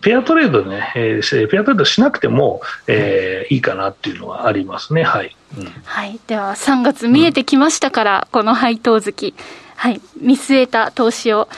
[0.01, 5.03] ペアトレードね、えー、ペアトレードしなくても、えー、いいかなっていうのはありますね。
[5.03, 5.35] はい。
[5.57, 6.21] うん、はい。
[6.27, 9.35] では、3月見えてきましたから、うん、この配当月、
[9.77, 11.49] はい、見据えた投資を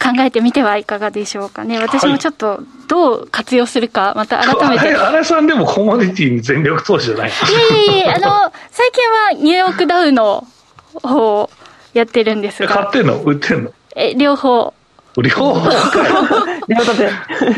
[0.00, 1.78] 考えてみてはいかがでしょうかね。
[1.78, 4.94] 私もちょっとどう活用するか、また改めて。
[4.94, 7.32] 新井さんでもコモディティに全力投資じゃないい
[7.72, 10.46] えいえいえ、あの、最近はニューヨークダウの
[11.02, 11.50] 方を
[11.94, 12.68] やってるんですが。
[12.68, 13.20] 買ってんの？
[13.22, 13.72] 売ってんの？
[13.96, 14.72] え、両方。
[15.22, 15.70] 両方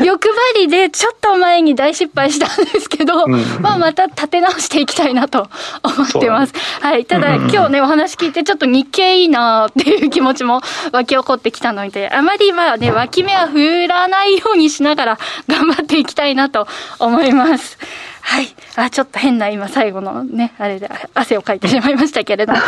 [0.03, 5.49] 欲張りでちょっと前に大失敗したんですけど、うんまあまた立て直していきたいなと
[5.83, 6.53] 思ってます。
[6.81, 7.05] はい。
[7.05, 16.67] ただ、うん今日ね、お話聞いてちょっと日経いいなっていう気持ちも湧き起こってきたので、あまりまあね、脇目は振らないようにしながら頑張っていきたいなと
[16.99, 17.77] 思います。
[18.21, 18.47] はい。
[18.75, 22.59] あ、ちょっと変な今最後のね、あれで汗をかいてしまいましたけれども。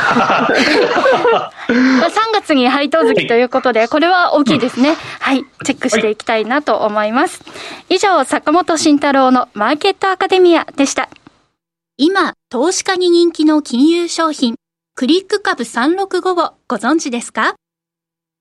[1.69, 4.95] 3月に配当月ということで、これは大きいですね。
[5.19, 5.45] はい。
[5.63, 7.41] チェックしていきたいなと思います。
[7.89, 11.09] 以上、坂本慎太郎のマーケットアカデミアでした。
[11.97, 14.55] 今、投資家に人気の金融商品、
[14.95, 17.53] クリック株365をご存知ですか？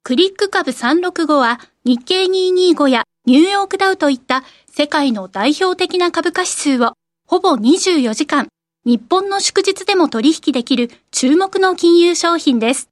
[0.04, 6.94] クリック株365は日経225やニューヨークダウといった世界の代表的な株価指数を
[7.32, 8.48] ほぼ24時間、
[8.84, 12.90] 日本の祝日でも取引できる注目の金融商品です。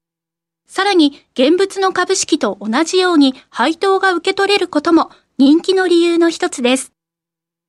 [0.67, 6.91] さらに、現物の株式と同じように配当が受け取れることも人気の理由の一つです。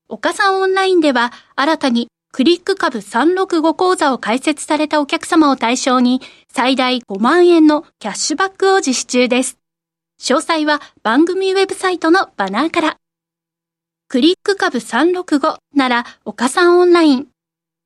[0.08, 9.58] 岡さんオンラインでは、新たにクリック株365講座を開設されたお客様を対象に、最大5万円のキャッシュバックを実施中です。
[10.22, 13.01] 詳細は番組ウェブサイトのバナーから。
[14.12, 17.28] クリック株365なら岡さんオンライン。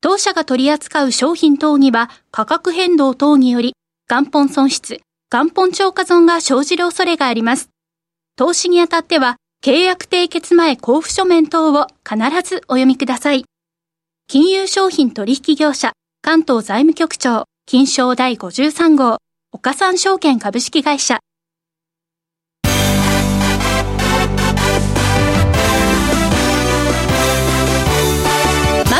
[0.00, 3.74] 当社が取り扱う商品等には価格変動等により
[4.10, 4.98] 元本損失、
[5.30, 7.68] 元本超過損が生じる恐れがあります。
[8.34, 13.44] 投資にあたっては契約締結前交付書面等を必ずお読みください。
[14.26, 19.18] 金融商品取引業者関東財務局長金賞第53号
[19.52, 21.20] 岡三証券株式会社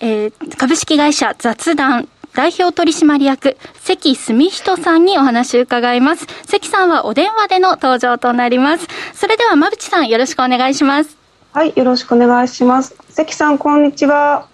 [0.00, 6.26] えー、株式会社雑談代表取締役、関住人さんにお話を伺います。
[6.46, 8.86] 関さんはお電話での登場となります。
[9.14, 11.16] それでは、馬淵さん、よろしくお願いします。
[11.52, 12.94] はい、よろしくお願いします。
[13.08, 14.46] 関さん、こんにちは。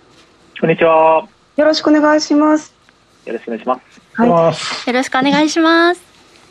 [0.60, 1.26] こんにちは。
[1.56, 2.74] よろしくお願いします。
[3.26, 4.00] よろしくお願いします。
[4.14, 4.28] はい。
[4.30, 6.00] よろしくお願いします。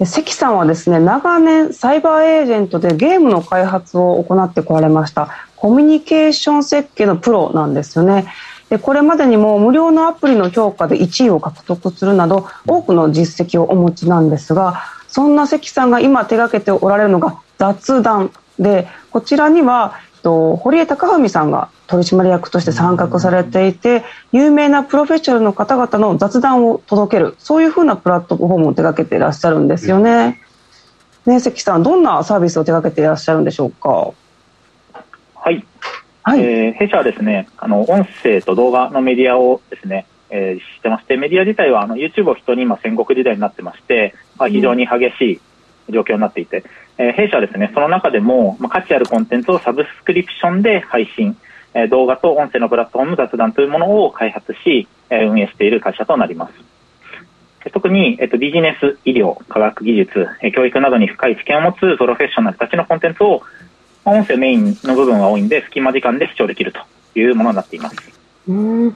[0.06, 5.30] 関さんはですね、長年サイバーエージェントでゲームの開発を行ってこられました。
[5.56, 8.26] コミュニケーション設計のプロなんですよね。
[8.74, 30.42] でこれまでにも無料のアプリの評価で1位を獲得するなど多くの実績をお持ちなんですがそんな関さんが今手がけておられるのが雑談でこちらにはと堀江貴文さんが取締役として参画されていて有名なプロフェッショナルの方々の雑談を届けるそういうふうなプラットフォームを手がけていらっしゃるんですよね。
[31.28, 34.14] ね関さんどんなサービスを手がけていらっしゃるんでしょうか？
[35.36, 35.64] はい
[36.26, 45.42] はい、えー、弊社はですね、あの、音声と動画のメディアをですね、えー、してまして、メディア自体はあの YouTube を人に今戦国時代になってまして、まあ、非常に激し
[45.90, 46.64] い状況になっていて、
[46.98, 51.36] えー、弊社はですね、その中でも、まあ、価値あるコンテンツをサブスクリプションで配信、
[51.74, 56.54] えー、動画と音声のプラットフォーム雑談というものを開発し、えー、運営している会社となります。
[57.72, 63.42] 特に、えっと、ビジネス、医療、科学技術、え教育などに深い知見を持つプロフェッショナルたちのコンテンツを、
[64.06, 66.80] 音声メインの部分が多いんで、隙間時間で視聴できると
[67.20, 67.96] いうものになっています。
[68.48, 68.96] うん。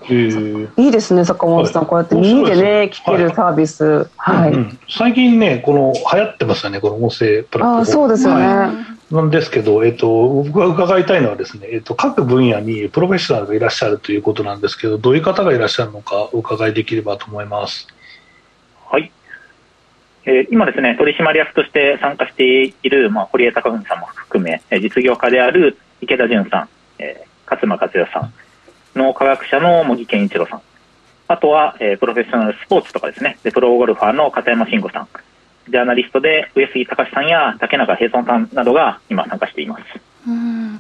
[0.78, 7.82] いいですね、坂本さん、はい、こうやって耳でね、聞けるサービス、はい、うん、最近ね、この流行ってますよね、この音声プラットフォーム。
[7.82, 8.74] あそうですよね、は
[9.12, 17.88] い、なんですけど、えっと、僕が伺いたいのはですね、えっと、各分野にプロフェッショナルがいらっしゃるということなんですけど、どういう方がいらっしゃるのか、お伺いできればと思います。
[18.90, 19.12] はい。
[20.30, 28.34] え、今ですね、取締役として参加している、まあ、堀江貴文さんも含め、実業家である池田淳さん、えー、勝間和代さん、
[28.94, 30.62] 脳科学者の茂木健一郎さん、
[31.30, 35.08] あとは、えー、プロフェッショナルスポーツとかですね、でプロゴルファーの片山慎吾さん、
[35.70, 39.84] ジャーナリストで上杉隆さんや竹中平村さんなどが今参加しています。
[40.28, 40.80] うん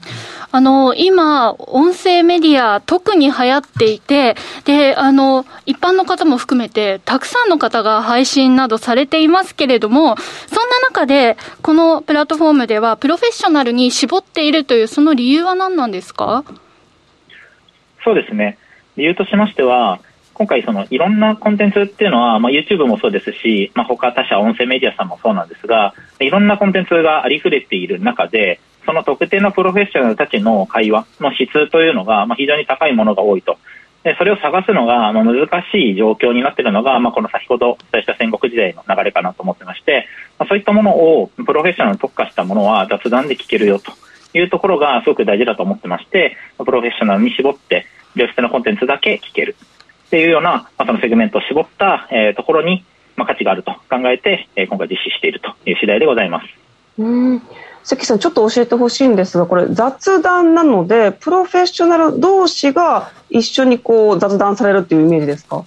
[0.49, 16.45] あの今、音声メディア、特に流行っていてであの、一般の方も含めて、たくさんの方が配信などされていますけれども、そんな中で、このプラットフォームでは、プロフェッショナルに絞っているという、その理由は何なんですか？
[18.03, 18.57] そうですね。
[18.95, 19.99] 理由としましては、
[20.37, 33.57] 今回そのいろんなコンテンツっていうのは、まあ、YouTube もそうですし、まあ、他他社音声メディアさんもそうなんですが、いろんなコンテンツがありふれている中で、その特定のプロフェッショナルたちの会話の質というのが、まあ、非常に高いものが多いと。
[34.03, 40.05] でそれを探すのが、まあ、難しい状況になっているのが、まあ、この先ほどお伝えした戦国時代の流れかなと思ってまして、
[40.37, 43.91] まあ、そういったものをプロフェッショナルに特化したものは雑談で聞けるよと
[44.37, 49.55] いうところがすごく大事だと思ってまして、プロフェッショナルに絞って良質なコンテンツだけ聞ける
[50.07, 52.83] っていうような、まあ、そのセグメントを絞った、えー、ところに、
[53.15, 56.47] まあ、価値があると考えて、えー、今回実施しているという次第でございます。
[56.97, 57.41] うん
[57.83, 65.63] 関さん、ちょっと教えてほしいんですが、これ、雑談なので、プロフェッショナル同士が一緒にこう雑談されるっていうイメージですか？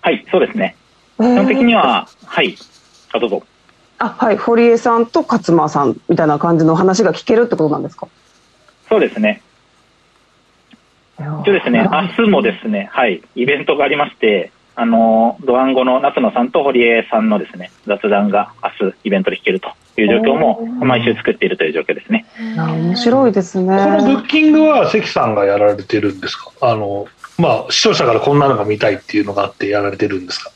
[0.00, 0.74] はい、そうですね。
[1.16, 2.56] 基本的には、はい、
[3.12, 3.44] あ、どうぞ。
[3.98, 8.08] あ、はい、堀江さんと勝間さんみたいな感じの話が聞けるってことなんですか？
[8.88, 9.42] そうですね。
[11.18, 22.26] 一応ですね、明日もですね、はい、イベントがありまして、あの、ドワンゴの夏野さんと堀江さんのですね、雑談が明日イベントで聞けるという状況も毎週作っているという状況ですね。
[22.56, 23.66] 面白いですね。
[23.66, 26.50] このブッキングは関さんがやられてるんですか？
[26.60, 27.06] あの、
[27.38, 30.50] まあ、視聴者からこんなのが見たいっていうのがあってやられてるんですか？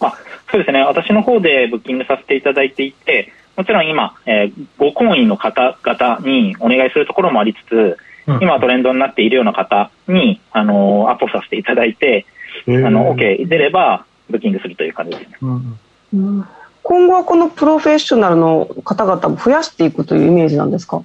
[0.00, 0.18] あ
[0.50, 0.82] そうですね。
[0.82, 7.96] 私の方でブッキングさせていただいていて、もちろん今、えー、ご婚姻の方々にお願いするところもありつつ、
[8.40, 12.26] 今トレンドになっているような方に、あの、アポさせていただいて、
[12.66, 15.36] あの、OK 出れば、ブッキングするという感じですね。
[15.42, 16.44] うん
[16.84, 21.02] 今後はこのプロフェッショナルの方々も増やしていくというイメージなんですか？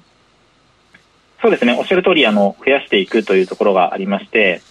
[1.42, 4.62] そうですね、おっしゃる通りあの増やしていくというところがありまして、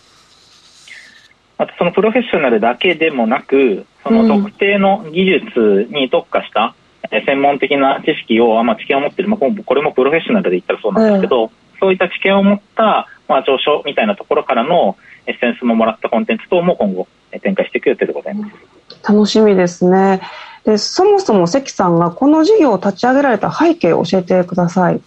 [1.60, 6.74] またそのプロフェッショナルだけでもなく、その特定の技術に特化した、
[7.12, 11.52] うん、専門的な知識を、まあ、知見を持っている、まあ、これもプロフェッショナルで言ったらそうなんですけど、
[11.84, 17.10] そういった知見を持った、まあ、上昇みたいなところからのエッセンスももらったコンテンツ等も今後
[17.42, 18.54] 展開していく予定でございます。
[19.12, 20.22] 楽しみですね。
[20.64, 25.02] でそもそも関さんがこの事業を立ち上げられた背景を教えてください。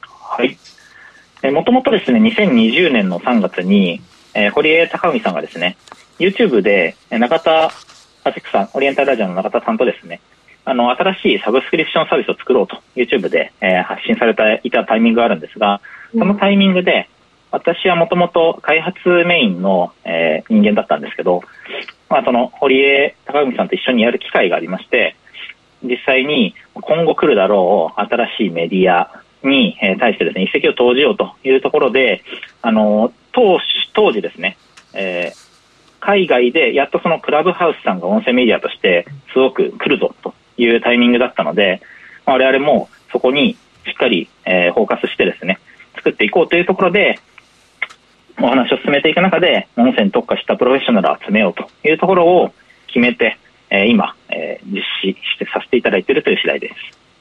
[0.00, 1.52] はい。
[1.52, 4.00] もともとですね、2020年の3月に、
[4.32, 5.76] えー、堀江貴文さんがですね、
[6.18, 7.66] YouTube で中田
[8.24, 10.22] アセクさん、オリエンタルラジオの中田さんとですね、
[10.68, 15.80] あの、新しいサブスクリプションサービスを作ろうと YouTube で、えー、発信されていたタイミングがあるんですが、
[16.12, 17.08] そのタイミングで、
[17.50, 21.42] 私はもともと開発メインの、えー、人間だったんですけど、
[22.08, 25.16] まあ、その堀江貴文さんと一緒にやる機会がありまして、
[25.82, 32.22] 実際に今後来るだろう新しいメディアに、対してですね、一石を投じようというところで、
[32.62, 33.58] あの、当
[33.94, 34.56] 当時ですね、
[34.94, 35.48] えー、
[36.00, 41.80] 海外でやっとそのクラブハウスさんが音声メディアとしてすごく来るぞというタイミングだったので、
[42.26, 45.58] まあ、我々もそこにしっかり、えー、フォーカスしてですね、
[45.98, 47.20] 作っていこうというところで、
[48.40, 52.52] お話を進めていく中で、音声に特化したプロフェッショナルを集めようというところを
[52.86, 53.36] 決めて、
[53.70, 56.74] えー、今、えー、実施してさせていただいているという次第です。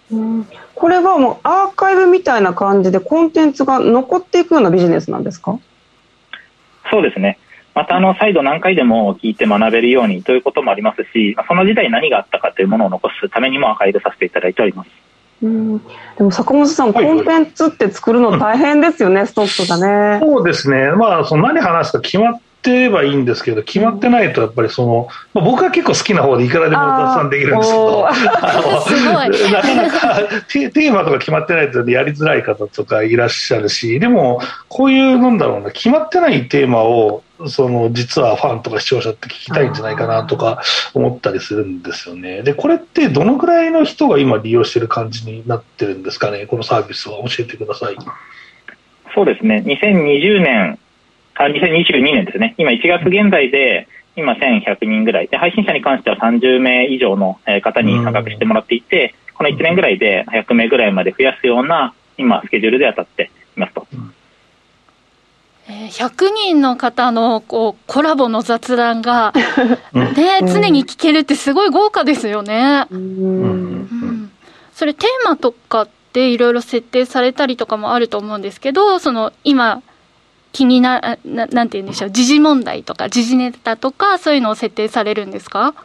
[0.09, 5.59] うんこれはもうアーカイブみたいな感じでコンテンツが残っていくようなビジネスなんですか？
[6.89, 7.39] そうですね。
[7.73, 14.89] またあの再度何回でも聞いて学べるようにということもありますし、その時代何があったかというものを残すためにもアーカイブさせていただいております。
[15.41, 15.77] うん。
[16.17, 20.19] でも坂本さん、コンテンツって作るの大変ですよね、ストックがね。
[20.21, 40.63] そうですね、まあ、その何話すか決まっってればいいんですけど、決まってないと、やっぱりその、まあ、僕は結構好きな方でいくらでも雑談できるんですけど、なかなかテーマとか決まってないとやりづらい方とかいらっしゃるし、でも、こういう、なんだろうな、決まってないテーマを、その実はファンとか視聴者って聞きたいんじゃないかなとか
[40.95, 42.41] 思ったりするんですよね。
[42.41, 47.95] で、これってどのくらいの人が今利用してる感じになってるんですかね、このサービスは教えてください。
[49.13, 50.79] そうですね、2020年
[51.37, 55.27] あ2022年ですね、今1月現在で、今1100人ぐらい。
[55.27, 63.87] で、配信者に関しては30名以上の方に参画してもらっていて、この1年ぐらいで100名ぐらいまで増やすような、今、スケジュールで当たっていますと。
[65.67, 69.33] 100人の方のこうコラボの雑談が、
[69.93, 72.85] ね、常に聞けるってすごい豪華ですよね。
[72.89, 74.31] うん、
[74.71, 79.83] それテーマとかっていろいろ設定されたりとかもあると思うんですけど、その今
[80.57, 85.75] 気にな、ななんて言うんでしょう、時事問題とか、時事ネタとか、そういうのを設定されるんですか？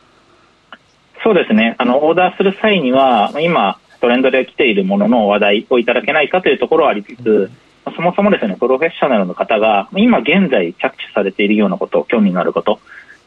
[1.22, 1.76] そうですね。
[1.76, 7.50] あの、オーダーする際には、今、トレンドで来ているものの話題をいただけないかというところはありつつ、
[7.94, 12.80] そもそもですね、プロフェッショナルの方が、今現在着手されているようなこと、興味のあること、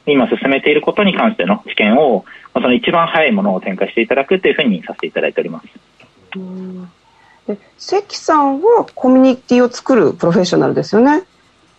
[0.08, 5.68] 今進めていることに関しての知見を、その一番早いものを展開していただくというふうにさせていただいております。
[7.48, 11.24] で関さんはコミュニティを作るプロフェッショナルですよね。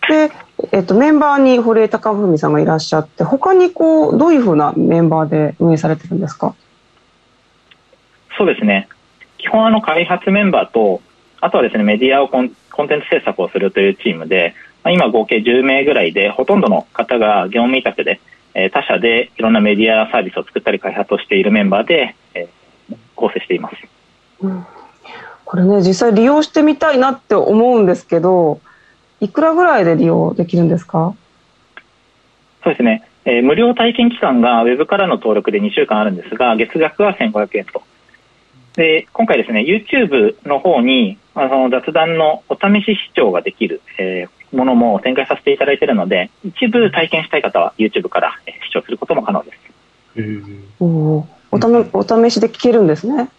[0.09, 0.31] で、
[0.71, 6.55] えっと、メンバーに堀江貴文さんがいらっしゃって、他にこう、どういうふうなメンバーで運営されてるんですか？
[8.37, 8.87] そうですね。
[9.37, 11.01] 基本あの開発メンバーと、
[11.41, 14.53] あとはですね、メディアをコンコンテンツ制作をするというチームで、
[14.89, 18.19] 今合計10名ぐらいで、ほとんどの方が業務委託で、
[18.53, 22.47] え他社でいろんなメディアサービスを作ったり開発をしているメンバーで、え
[23.15, 23.75] 構成しています。
[24.41, 24.65] うん、
[25.45, 28.61] これね、実際利用してみたいなって思うんですけど、
[29.19, 31.13] いくらぐらいで利用できるんですか？
[32.63, 37.81] そうですね、えー、無料体験期間がウェブからの登録で2週間あるんですが、月額は1500円と。
[38.75, 49.57] で、今回ですね、YouTube の方に、まあ、その雑談のお試し視聴ができる、えー、ものも展開させていただいているので、一部体験したい方は YouTube から、え視聴することも可能です。
[50.79, 51.25] お
[51.93, 53.29] お試しで聞けるんですね。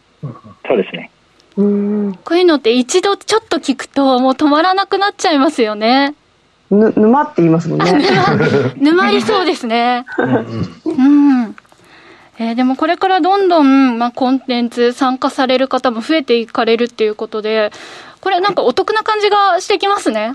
[0.66, 1.10] そうですね。
[1.58, 6.14] うんこういうのって一度ちょっと聞くともう止まらなくなっちゃいますよね。
[6.70, 8.08] ぬ沼って言いますもんね。
[8.78, 10.06] 沼りそうですね。
[10.18, 11.56] うん。
[12.38, 17.72] えー、でもこれからどんどん、まあ、コンテンツ参加される方も増えていかれるっていうことで、
[18.20, 20.34] これなんかお得な感じがしてきますね。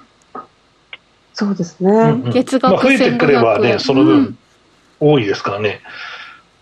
[1.34, 2.22] そうですね。
[2.34, 2.76] 月額1500円。
[2.76, 4.38] まあ、増えてくればね、その分、
[5.00, 5.80] 多いですからね。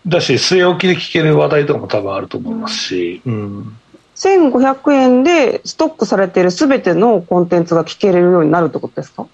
[0.06, 3.22] だし、据え置きで聞ける話題とかも多分あると思いますし。
[3.26, 3.76] うん、うん
[4.22, 9.26] 1500円でストックされているすべてのコンテンツが聞けれるようになるってことですか？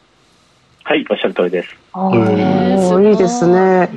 [0.84, 1.76] はい、おっしゃる通りです。
[1.92, 3.90] ああ、いいですね。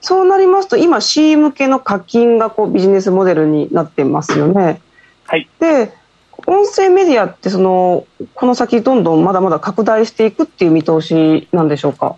[0.00, 4.80] そうなりますと、今 C 向けの課金がこうビジネスモデルになってますよね。
[5.26, 5.48] はい。
[5.60, 5.92] で、
[6.46, 12.16] 音声メディアってその、この先どんどんまだまだ拡大していくっていう見通しなんでしょうか？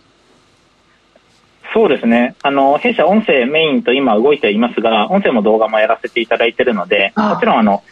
[1.74, 2.34] そうですね。
[2.42, 7.82] あの、弊社音声メインと今動いていますが、音声も動画もやらせていただいているので、もちろんあの、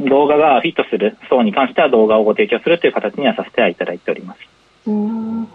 [0.00, 4.40] 動画がフィットする層に関しては動画をご提供するという形にはさせていただいております。
[4.86, 5.48] うん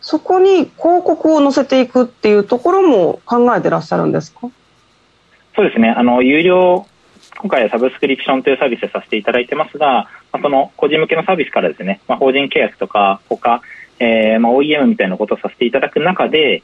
[0.00, 4.48] そこに広告を載せていくっていうところも考えてらっしゃるんですか？
[5.56, 5.88] そうですね。
[5.90, 6.86] あの、有料、
[7.38, 13.60] 今回はサブスクリプションというサービスでさせていただいてますが、まあ、その個人向けのサービスからですね、まあ、法人契約とか他、
[13.98, 16.62] えー、まあ OEM みたいなことをさせていただく中で、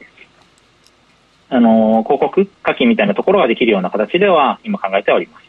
[1.55, 5.44] あの広告課金みたいなところができるような形では今考えております。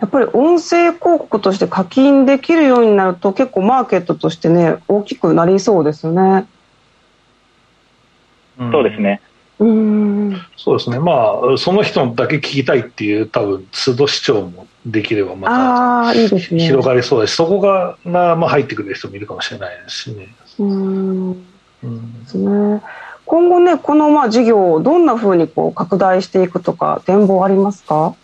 [0.00, 6.46] やっぱり音声広告として課金できるようになると結構マーケットとしてね大きくなりそうですよね。
[8.56, 9.20] そうですね。
[9.58, 20.34] うんそうですね、まあ、その人だけ聞きたいっていう、多分都度視聴もできれば、また広がりそうだし、そこが、まあ、入ってくる人もいるかもしれないですしね。
[20.60, 21.34] うん
[22.24, 22.82] ですね。
[23.30, 28.16] 今後ね、このまあ事業をどんなふうにこう拡大していくとか、展望ありますか？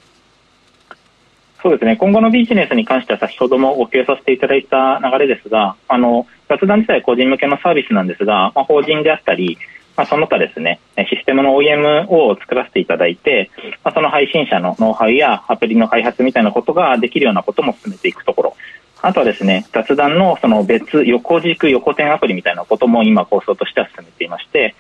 [1.63, 9.59] そうですね、今後のビジネスに関しては先ほどもご共有させていただいた流れですが、あの雑談自体個人向けのサービスなんですが、まあ、法人であったり、
[9.97, 13.53] まあ、その他ですね、システムの OEM を作らせていただいて、
[13.85, 18.57] まあ、その配信者のノウハウやアプリの開発みたいなことができるようなことも進めていくところ。
[19.03, 24.75] あとはですね、雑談のその別横軸、横点アプリみたいなことも今構想としては進めていまして、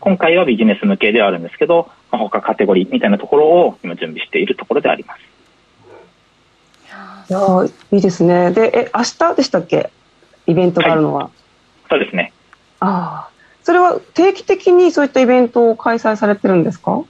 [0.00, 5.20] 今回はビジネス向けではあるんですけど、まあ、他カテゴリーみたいなところを今準備しているところであります。
[7.30, 7.38] いや
[7.92, 8.50] いいですね。
[8.50, 9.90] で、え、明日でしたっけ？
[10.46, 11.24] イベントがあるのは。
[11.24, 11.32] はい、
[11.90, 12.32] そうですね。
[12.80, 13.30] ああ。
[13.62, 17.04] それは定期的にそういったイベントを開催されてるんですか？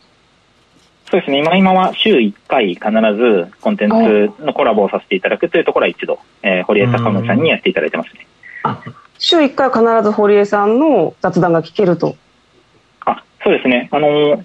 [1.10, 2.84] そうですね、今今は週1回必
[3.16, 8.26] ずコンテンツのコラボをさせていただくというところは一度、えー、堀江貴文さんにやっていただいてますね。
[9.18, 12.16] 週1回必ず堀江さんの雑談が聞けると。
[13.40, 14.44] あそうですね、あのー、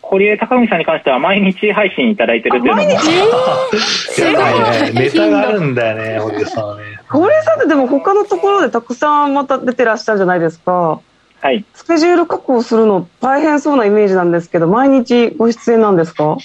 [0.00, 2.88] 堀江貴文さんに関しては毎日配信いただいてるっていうのも。
[3.78, 4.92] すごいね。
[4.94, 6.82] ネタがあるんだよね、堀江さんはね。
[7.08, 11.00] 堀江さんってでも他のところでたくさんまた出てらっしゃるじゃないですか。
[11.40, 11.64] はい。
[11.74, 16.36] スケジュール確保するの大変そうなイメージなんですけど、毎日ご出演なんですか？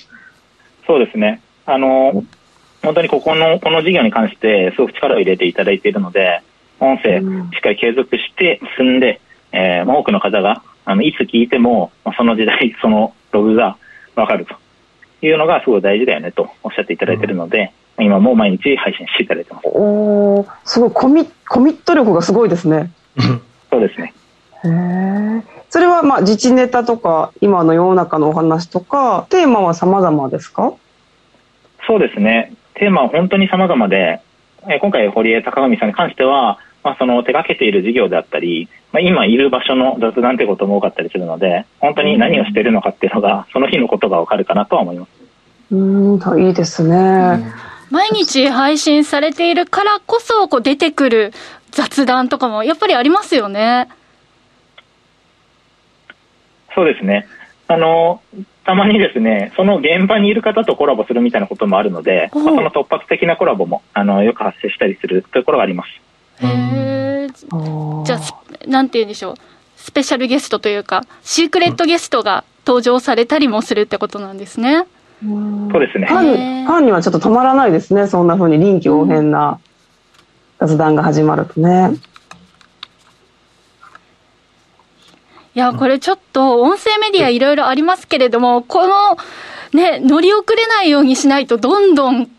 [0.87, 1.41] そうですね。
[1.65, 2.23] あの、
[2.83, 6.41] 本当にここの、この事業に関してすごく力を入れていただいているので、
[6.79, 7.23] 音声し
[7.57, 9.19] っかり継続して進んで、
[9.51, 13.75] えー、多くの方が、あの、いつ聞いても、その時代、 そのログが
[14.15, 14.55] わかると
[15.21, 19.67] いうのがすごい大事だよねとおっしゃっていただいているので、うん、今も毎日配信していただいてます。
[19.67, 22.89] おすごいコミ、コミット力がすごいですね。
[23.69, 24.13] そうですね。
[24.63, 30.71] へそれはまあ自治ネタとか今の世の中のお話とかテーマは様々ですか？
[31.85, 34.21] そうですねテーマは本当に様々で、
[34.69, 45.09] え今回堀江貴文さんに関しては、まあ、その手掛けている事業であったり、まあ、今いる場所の雑談ということも多かったりするので本当に何をしているのかっていうのがその日のことがわかるかなとは思います
[45.69, 47.43] うんいいですね、
[47.89, 51.33] 毎日配信されているからこそこう出てくる
[51.71, 53.89] 雑談とかもやっぱりありますよね。
[56.73, 57.27] そうですね。
[57.67, 58.21] あの、
[58.63, 66.06] たまにですね、その現場にいる方とコラボするみたいなこともあるので、まあ、その突発的なコラボもあのよく発生したりするところがあります。
[66.41, 67.27] へえ。
[68.05, 68.19] じゃあ、
[68.67, 69.35] なんて言うんでしょう。
[69.77, 74.85] スペシャルゲストというか、シークレットゲストが登場されたりもするってことなんですね。
[75.21, 76.07] そうですね。
[76.07, 78.07] ファンファンにはちょっと止まらないですね。
[78.07, 79.59] そんなふうに臨機応変な
[80.59, 81.95] 雑談が始まるとね。
[85.55, 89.17] いや、これちょっと音声メディアいろいろありますけれども、この、
[89.73, 92.29] ね、乗り遅れないようにしないと、どんどん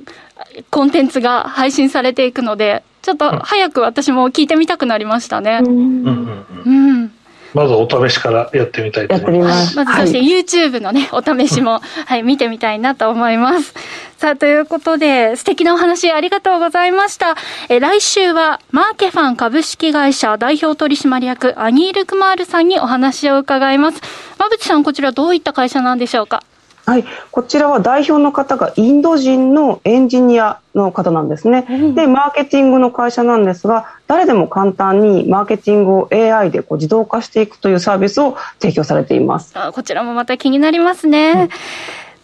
[0.70, 5.61] コンテンツが配信されていくので、ちょっと早く私も聞いてみたくなりましたね。
[5.62, 6.44] うん。
[6.64, 7.12] うん
[7.55, 9.76] まずお試しからやってみたいと思います。
[9.76, 13.74] まずそして YouTube のね、 お試しも、はい、見てみたいなと思います。
[14.18, 17.36] さあ、ということで、素敵なお話ありがとうございました。
[17.70, 24.03] え来週は、マーケファン株式会社代表取締役、アニール・クマールさんにお話を伺います。
[24.38, 26.42] 馬淵さん、こちらどういった会社なんでしょうか？
[26.89, 31.66] はい、こちらは代表の方がインド人のエンジニアの方なんですね。
[31.68, 39.53] うん、で、マーケティングの会社なんですが、誰でも簡単にマーケティングを AI でこう自動化していくというサービスを提供されています。
[39.55, 41.32] あこちらもまた気になりますね。
[41.32, 41.49] うん、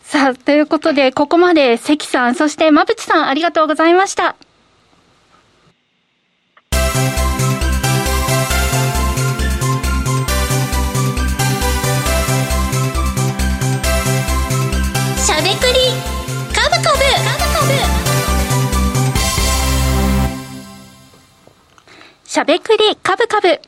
[0.02, 4.34] さあ、ということで、ここまで関さん、そして馬淵さん、ありがとうございました。
[22.34, 23.60] しゃべくりカブカブ。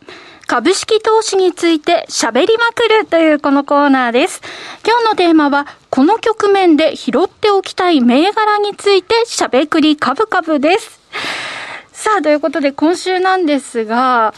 [0.48, 4.42] 株式投資について喋りまくるというこのコーナーです。
[4.84, 10.98] 今日のテーマは、この局面で拾っておきたい銘柄について喋くりカブカブです。
[11.92, 14.34] さあ、ということで今週なんですが、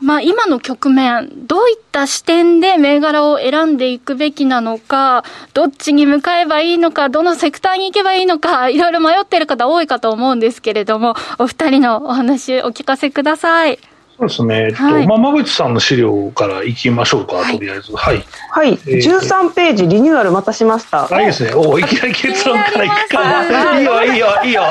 [0.00, 5.24] まあ、今の局面、どういった視点で銘柄を選んでいくべきなのか、
[5.54, 13.78] どっちに向かえばいいのか、どのセクターに行けばいいのか、いろいろ迷っている方多いかと思うんですけれども、お二人のお話お聞かせください。
[14.18, 14.70] そうですね。
[14.72, 17.94] はい、まあ、馬口さんの資料からいきましょうか、はい、とりあえず。
[17.94, 18.24] はい。
[18.50, 18.78] はい。
[19.02, 21.06] 十三ページリニューアルまたしました。
[21.14, 21.52] あ、いいですね。
[21.54, 23.78] おいきなり結論からいくか。
[23.78, 24.62] いいよ、いいよ、いいよ、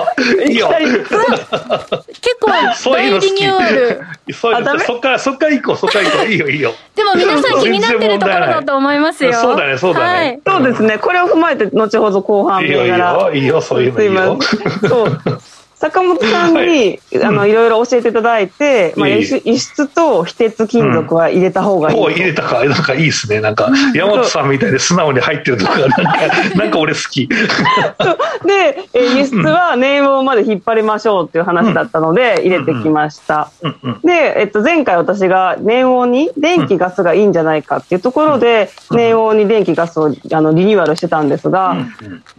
[0.47, 0.69] いいよ。
[2.21, 2.51] 結構、
[2.91, 4.01] 大リニューアル。
[4.33, 6.27] そういうそっから、そっから行こう、そっから行こう。
[6.27, 6.73] いいよ、いいよ。
[6.95, 9.33] でも皆さん気になってるところだと思いますよ。
[9.33, 10.05] そうだね、そうだね。
[10.07, 10.97] はい、そうですね。
[10.97, 14.39] これを踏まえて、後ほど後半いいよ、いいよ、いいよ、そういうのいいよ。
[14.87, 15.21] そう。
[15.75, 21.97] 坂本さんに、はい、あの、いろいろ教えていただいて、まあ、輸出と非鉄金属は入れた方がいい。
[21.97, 23.41] うん、入れたか、なんかいいですね。
[23.41, 23.55] なん。
[23.55, 26.03] か、山本さんみたいで素直に入ってるとか、なんか、
[26.55, 27.27] なんか俺好き。
[27.27, 27.35] で、
[28.93, 33.49] え輸出 は年号まで引っ張りましょうっていう話だったので、入れてきました。
[34.03, 41.77] で、えっと、前回私が年号に電気ガスがいいんじゃないかっていうところで、年号に電気ガスをあのリニューアルしてたんですが、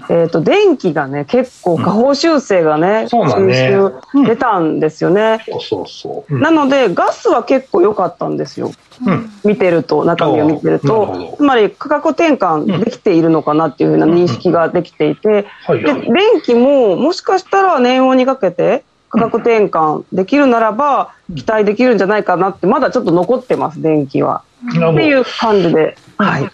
[0.09, 5.45] えっと、電気がね、結構下方修正がね、収集出たんですよね。
[5.49, 6.39] そうそうそう。
[6.39, 8.72] なので、ガスは結構良かったんですよ。
[9.07, 24.43] うん、見てると、中身を見てると、つまり価格転換できているのかなっていうふうな認識ができていて、で電気ももしかしたら年温にかけて、価格転換できるならば、期待できるんじゃないかなって、まだちょっと残ってます、電気は。
[24.70, 25.97] っていう感じで。
[26.18, 26.51] はい。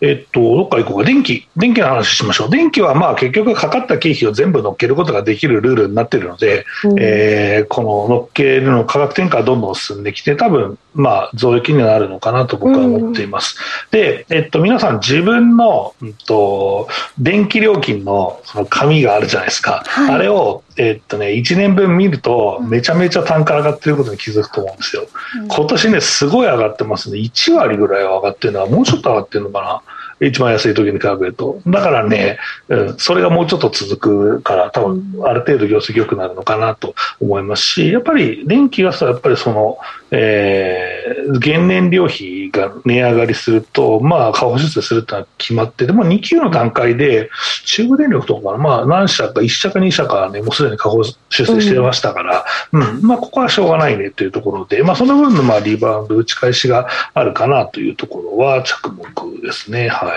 [0.00, 1.04] えっと、どっから行こうか。
[1.04, 2.50] 電気、電気の話しましょう。
[2.50, 13.56] 電気はまあ結局かかった経費を全部乗っけることができるルールになっているので、うん、えー、この乗っけるの価格転嫁はどんどん進んできて、多分、まあ増益になるのかなと僕は思っています。
[13.92, 16.88] うん、で、えっと、皆さん自分の、うんと、
[17.18, 19.82] 電気料金のその紙があるじゃないですか。
[19.84, 25.08] はい、あれを、えっとね、1年分見ると、めちゃめちゃ単価上がってることに気づくと思うんですよ。
[25.48, 27.18] 今年ね、すごい上がってますね。
[27.18, 29.82] 1割ぐらいは上がってるのは、もうちょっと上がってるのかな。
[30.20, 31.60] 一番安い時に比べると。
[31.66, 32.38] だからね、
[32.68, 39.78] うん、それがもうちょっと続くから、多分、ある程度業績良くなるのかなと思いますし、やっぱり電気ガスはやっぱりその、
[40.10, 47.30] えー、原燃料費が値上がりすると、まあ、過保出世するってのは決まって、でも2級の段階で、
[47.64, 59.88] 中部電力とかまあ、何社か、1社か2社かね、もうすでに過保出世してましたから、うん、うん、まあ、ここはしょうがないねというところで、まあ、その分のまあリバウンド、打ち返しがあるかなというところは着目ですね。
[59.88, 60.07] はい。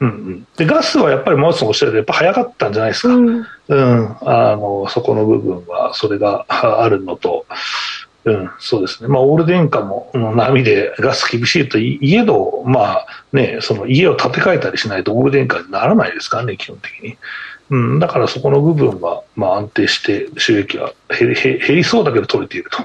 [0.00, 7.46] うん、うん、でガスはやっぱりマウスのおっしゃるとやっぱ早かったんじゃないですか、うん、うん、あのそこの部分はそれが あるのと、
[8.24, 17.16] うん、そうですね、まあ、オール電化も波でガス厳しいといえど、まあね、その家を建て替えたりしないとオール電化にならないですからね、基本的に。
[17.70, 22.78] うん、だからそこの部分は、まあ、安定して収益は減り減りそうだけど取れていると。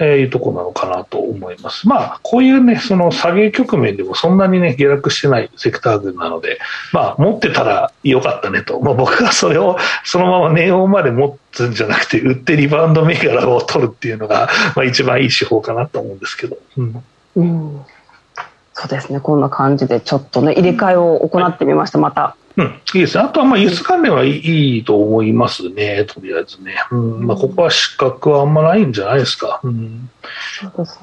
[0.00, 1.88] えー、いうとこなのかなと思います。
[1.88, 6.58] まあ、こういうね、その下げ局面でもそんなにね、下落してないセクター群なので、
[6.92, 8.80] まあ、持ってたらよかったねと。
[8.80, 16.58] まあ、僕はそれをそのままネオまで持つんじゃなくて、売ってリバウンド銘柄を取るっていうのが、まあ、一番いい手法かなと思うんですけど。
[16.76, 17.04] うん。
[17.36, 17.84] うん
[18.80, 22.36] そうですね、こんな感じでちょっとね、入れ替えを行ってみました、また。
[22.58, 23.22] うん、いいですね。
[23.22, 26.74] あとは、まあ、輸出関連はいいと思いますね、とりあえずね。
[26.90, 29.60] うん、まあ、ここは失格はあんまないんじゃないですか。
[29.62, 30.10] うん。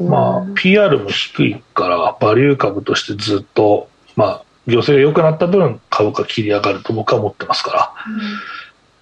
[0.01, 0.09] ね。
[0.09, 3.87] まあ、PR も低いから、バリュー株としてずっと、
[4.17, 7.93] まあ、業績が良くなった分、株価切り上がると僕は思ってますから。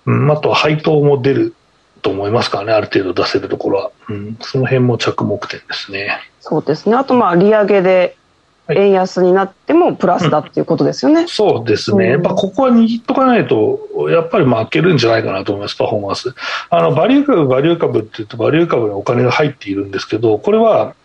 [0.06, 1.56] うん、うん、あとは配当も出る
[2.04, 3.92] と思いますからね、ある程度出せるところは。
[4.10, 6.20] うん、その辺も着目点ですね。
[6.40, 6.96] そうですね。
[6.96, 8.16] あと、まあ、利上げで
[8.76, 11.22] 円安になってもプラスだっていうことですよね。
[11.22, 12.12] うん、そうですね。
[12.12, 16.36] やっぱここは握っとかないと、やっぱり負けるんじゃないかなと思います、パフォーマンス。
[16.70, 20.96] あの、バリュー株、バリュー株って言うと、バリュー株にお金が入っているんですけど、これは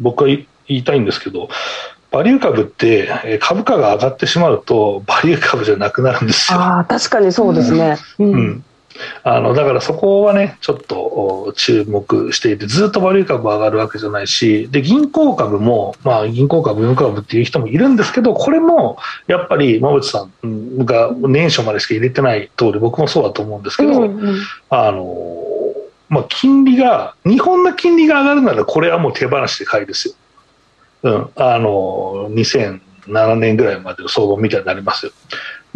[0.00, 1.48] 僕は言いたいんですけど、
[2.10, 6.58] バリュー株って株価が上がってしまうと、バリュー株じゃなくなるんですよ。
[6.58, 7.98] ああ、確かにそうですね。
[8.18, 8.64] うん、うん
[9.22, 24.38] あのだからそこはね、ちょっと注目していて、ずっとバリュー株上がるわけじゃないし、で銀行株も、まあ、銀行株、運株っていう人もいるんですけど、これもやっぱり馬渕さんが年初までしか入れてない通り、僕もそうだと思うんですけど、うんうん、
[24.70, 25.46] あの
[26.08, 30.14] まあ、金利が、日本の金利が上がるなら、これはもう手放しで買いですよ。
[31.02, 35.12] うん、あの2007年ぐらいまでの相場みたいになりますよ。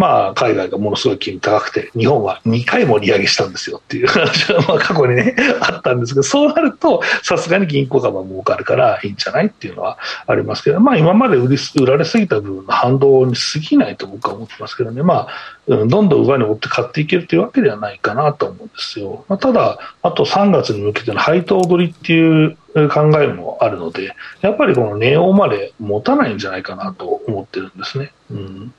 [0.00, 15.28] まあ、海外がものすごい金利高くて、日本は2回も利上げしたんですよっていう 話は、まあ、過去にね、あったんですけど、そうなると、さすがに銀行株は儲かるからいいんじゃないっていうのはありますけど、まあ、今まで売り売られすぎた部分の反動に過ぎないと僕は思ってますけどね、まあ、
[15.66, 19.26] うん、どんどん上に追って買っていけるというわけではないかなと思うんですよ。
[19.28, 22.56] まあ、ただ、あと3月に向けての配当取りっていう
[22.88, 28.12] 考えもあるので、やっぱりこの値オまで持たないんじゃないかなと思ってるんですね。
[28.30, 28.74] うん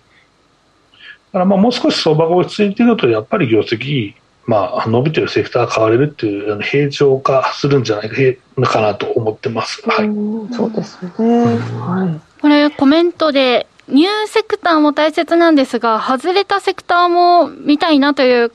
[1.34, 4.14] からまあもう少し相場が落ち着いていると、やっぱり業績、
[4.46, 8.10] まあ、伸びてるセクターが買われるっていう、平常化するんじゃない
[8.64, 9.82] かなと思ってます。
[9.88, 10.10] はい、
[10.54, 18.52] そうですね、はい、これ、コメントで、ニューセクターも大切なんですが、外れたセクターも見たいなという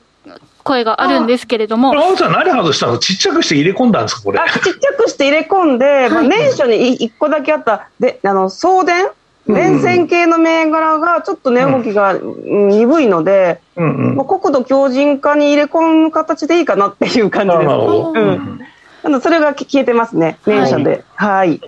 [0.63, 1.93] 声があるんですけれども。
[1.93, 2.97] 青さん、何外したの？
[2.97, 4.39] ちっちゃくして入れ込んだんですか、これ。
[4.39, 9.07] あちっちゃくして入れ込んで、まあ、年初に1個だけあった、で、あの、送電
[9.47, 19.09] 連線系の銘柄がちょっと値動きが鈍いので、うんうん、国土強靭化に入れ込む形でいいかなっていう感じです。
[19.09, 21.03] うん、それが消えてますね、年初で。
[21.15, 21.61] はい、はい。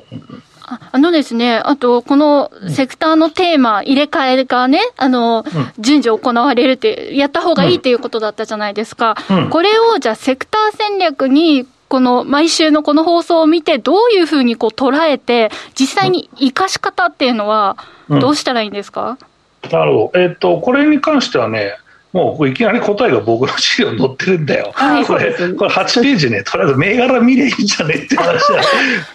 [0.92, 9.16] あのですね、あと、このセクターのテーマ、入れ替えがね、あの、うん、順次行われるって、やった方がいいっていうことだったじゃないですか。
[9.32, 17.78] うん、これを、じゃあ、セクター戦略にこの毎週のこの放送を見て、どういうふうにこう捉えて、実際に生かし方っていうのは、
[18.10, 19.18] どうしたらいいんですか、
[19.64, 21.74] うん、なるほど、えーと、これに関してはね、
[22.12, 24.72] もういきなり答えが僕の資料に載ってるんだよ。
[24.74, 28.62] はいこれ、これ8ページね、とりあえず銘柄見りゃいいんじゃねって話だ。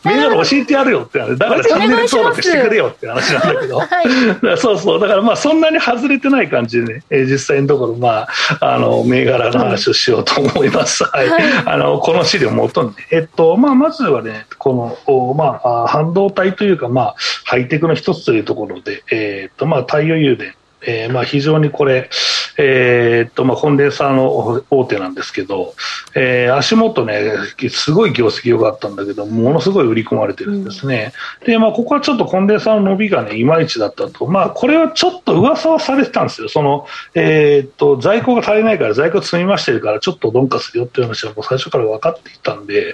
[0.05, 1.37] 銘柄教えてやるよって話。
[1.37, 3.79] だからチャンネル登録してくれよって話なんだけど。
[3.79, 4.01] だか
[4.43, 5.01] らそうそう。
[5.01, 8.29] だからまあそんなに外れてない感じでね、えー実際のところまあ、
[8.61, 11.03] あの、銘柄の話をしようと思います。
[11.05, 11.29] はい。
[11.67, 12.95] あの、この資料をもとにね。
[13.11, 20.55] えっと、まあまずはね、この、おまあ、あ半導体というかまあ、ハイテクの一つというところで、えっと、まあ、太陽誘電。
[20.87, 22.09] えーまあ非常にこれ、
[22.57, 25.75] えーっとまあ、コンデンサーの大手なんですけど、
[26.15, 27.23] えー足元ね、
[27.71, 31.13] すごい業績良かったんだけど、ものすごい売り込まれてるんですね。
[31.45, 34.27] で、まあ、ここはちょっとコンデンサーの伸びがね、いまいちだったと。
[34.27, 36.49] まあ、これはちょっと噂はされてたんですよ。
[36.49, 42.93] その、えーっと、在庫が足りないから、在庫積み増してるから、ちょっと鈍化するよっていう話はもう最初から分かっていたんで、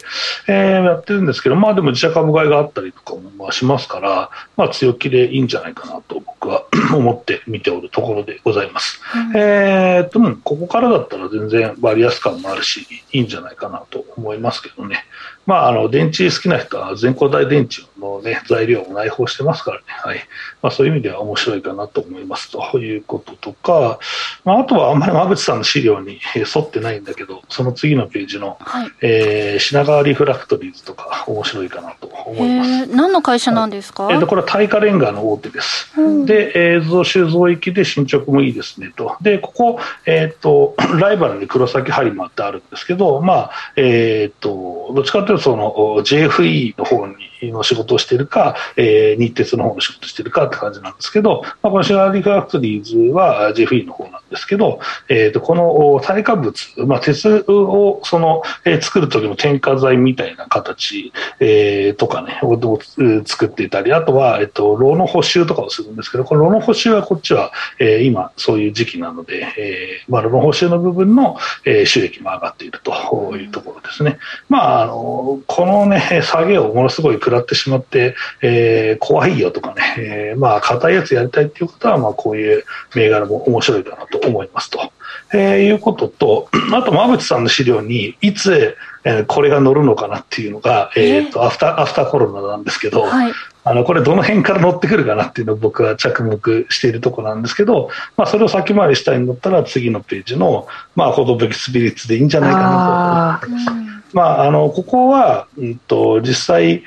[0.48, 6.64] えーやってるんですけど、まあでも自社株買いがあったりとかもまあしますから、まあ強気でいいんじゃないかなと僕は
[6.94, 9.00] 思って見ておりまするところでございます。
[9.34, 15.04] えーっと、うんここからだったら全然割安感もあるし、いいんじゃないかなと思いますけどね。
[15.46, 19.84] まあ、あの、電池好きな人は全固体電池のね、材料も内包してますからね。
[19.88, 20.18] はい。
[20.62, 23.98] まあ、そういう意味では面白いかなと思いますということとか、
[24.44, 28.90] まあ、あとはあんまり馬淵さんの資料にえー沿ってないんだけど、その次のページの、はい。
[29.02, 32.70] えー品川リフラクトリーズとか面白いかなと思います。
[32.70, 35.92] えー、何の会社なんですか、えーとこれは耐火レンガの大手です。
[35.96, 39.16] うんで、映像収蔵域で進捗もいいですねと。
[39.20, 45.72] で、ここ、えっ、と、ライバルに黒崎播磨ってあるんですけど、まあ、えっ、と、どっちかというと、その、
[46.02, 56.54] JFE の方に、の仕事をしているか、えー日鉄の方の仕事をしているかって感じなんですけど、まあ、このシガーリファクトリーズは JFE の方なんですけど、えっ、と、このお耐火物、
[56.86, 62.78] まあ、鉄を、その、えー作る時の添加剤みたいな形、えーとかね、を
[63.24, 74.18] 作っていたり、あとは、えっと、炉の補修とかをするんですけど、この炉の補修はこっちは、えー今、そういう時期なので、えーまあ、炉の補修の部分の、えー収益も上がっているというところですね。
[74.48, 82.64] まあ、あの、このね、下げをものすごい食らってしまって、えー怖いよとかね、えーまあ、硬いやつやりたいっていう方は、まあ、こういう
[82.94, 84.92] 銘柄も面白いかなと思いますと。
[85.32, 93.32] えーいうことと、 あと、馬淵さんの資料に、いつ、えーこれが乗るのかなっていうのが、えーと、アフター、アフターコロナなんですけど、はい。
[93.62, 100.66] あの、これどの辺から乗ってくるかなっていうのを僕は着目しているところなんですけど、まあ、それを先回りしたいんだったら、次のページの、
[100.96, 103.90] まあ、ほどべきスピリッツでいいんじゃないかなと思います。
[104.12, 106.82] まあ、あの、ここは、うんと、実際、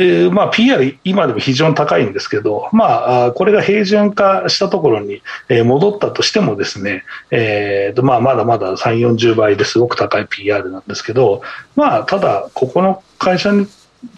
[0.00, 5.22] えーまあ、PR 今でも非常に高いんですけど、まあ、これが平準化したところに、
[5.64, 11.42] 戻ったとしてもですね、えーとまあ、まだまだ3、40倍ですごく高い PR なんですけど、
[11.74, 13.66] まあ、ただ、ここの会社に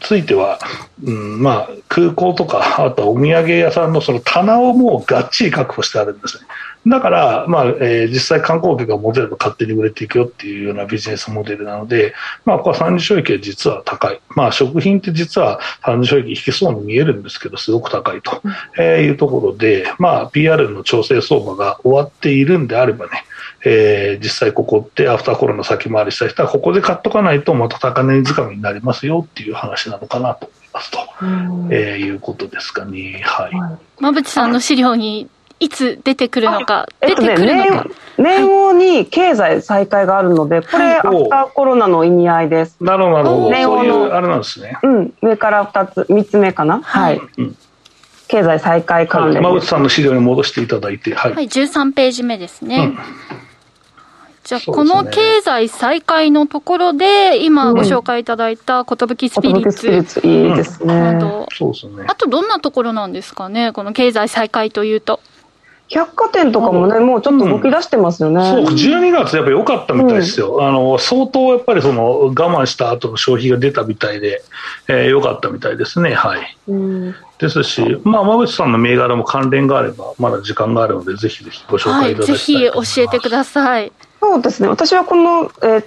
[0.01, 0.59] ついては、
[1.03, 6.45] うんまあ、空港とか、あとはお土産屋さんのその棚をもうがっちり確保してあるんですね。
[6.87, 12.15] だから、まあえー実際観光客が持てれば勝手に売れていくよっていうようなビジネスモデルなので、
[12.45, 14.21] まあ、ここは三次収益は実は高い。
[14.31, 18.43] まあ、食品って実は三次収益引きそうに見えるんですけど、すごく高いと
[18.79, 23.25] えーいうところで、まあ、PR の調整相場が終わっているんであればね、
[23.65, 30.99] えー実際ここってアフターコロナ先回りした人はここで買っとかないとまた高値掴みになりますよっていう話なのかなと思いますと、
[31.71, 33.23] えーいうことですかね。
[33.25, 33.51] はい。
[33.99, 35.29] 馬淵さんの資料に
[35.61, 37.87] いつ出てくるのか、出えっとね、てくるのか。
[38.19, 42.77] 年年後に経済再開があるので、これ、はいアフターコロナの意味合いです。
[42.81, 43.51] なるほど、なるほど。
[43.51, 44.79] 年後のそういうあれなんですね。
[44.83, 46.81] うん、上から2つ、3つ目かな？
[46.83, 47.21] はい。
[47.39, 47.57] うん
[48.29, 49.51] 経済再開関はい、連です。
[49.51, 51.33] 馬淵さんの資料に戻していただいて、はい。
[51.33, 52.77] はい、13ページ目ですね。
[52.77, 52.99] うん
[54.43, 58.97] じゃあ、この経済再開のところで、今ご紹介いただいた寿
[59.29, 61.19] スピリッスピリッツツいいですね
[62.09, 62.15] あ。
[62.15, 65.21] とどんなところなんですかね、この経済再開というと。
[65.91, 68.41] 百貨店とかもね、もうちょっと動き出してますよね。
[68.49, 70.65] そう、12月やっぱ良かったみたいですよ。
[70.65, 74.41] あの、相当やっぱりその我慢した後の消費が出たみたいで、
[74.89, 76.15] えー良かったみたいですね。
[76.15, 76.57] はい。
[76.69, 83.01] うんですし、まあ、馬淵さんの銘柄も関連があれば、まだ時間があるので、ぜひぜひご紹はい、介いただきたぜいと思います。
[83.01, 83.93] ひ教えてください。
[84.21, 84.69] そうですね。
[84.69, 85.85] 私はこの、えー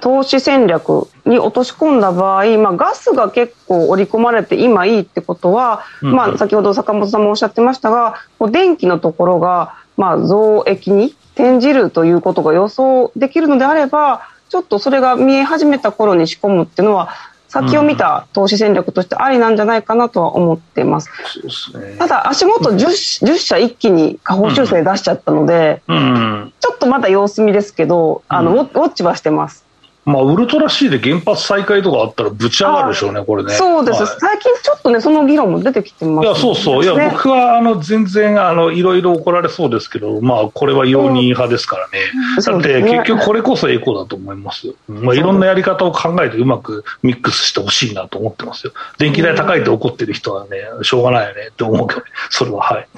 [0.00, 8.14] 投資戦略に落とし込んだ場合、まあ、ガスが結構織り込まれて今いいってことは、うんまあ、先ほど坂本さんもおっしゃってましたが
[8.50, 17.10] 電気のところが、まあ、増益に転じるということが予想できるのであればちょっとそれが見え始めた頃に仕込むっていうのは
[17.50, 21.10] 先を見た投資戦略としてありなんじゃないかなとは思ってます。
[21.26, 21.96] そうですね。
[21.98, 26.52] ただ足元 10, 10社一気に下方修正出しちゃったので、うん。
[26.60, 29.64] ちょっとまだ様子見ですけど、あの、ウォッチはしてます。
[30.04, 33.52] まあ、ウルトラ C で原発再開とかあったらぶち上がるでしょうね、これね。
[33.52, 41.98] そうです、はい、最近ちょっとね、その議論も出てきてます、ね、いや、そうそう、いや、僕はあの全然あのいろいろ怒られそうですけど、まあ、これは容認派ですからね、
[42.38, 44.68] うん、だって、結局、これこそエコだと思います。
[44.68, 52.88] よ、まあ、いろんなやり方を考えて、うまくミックスしてほしいなと思ってますよ、電気代高いって怒ってる人はね、しょうがないよねって思うけど、ね、それは、はい。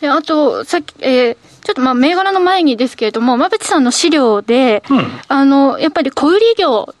[0.00, 6.94] であと、さっき、えー、ちょっとまあ銘柄の前にですけれども、馬淵さんの資料で、うん、あの、やっぱり小売業、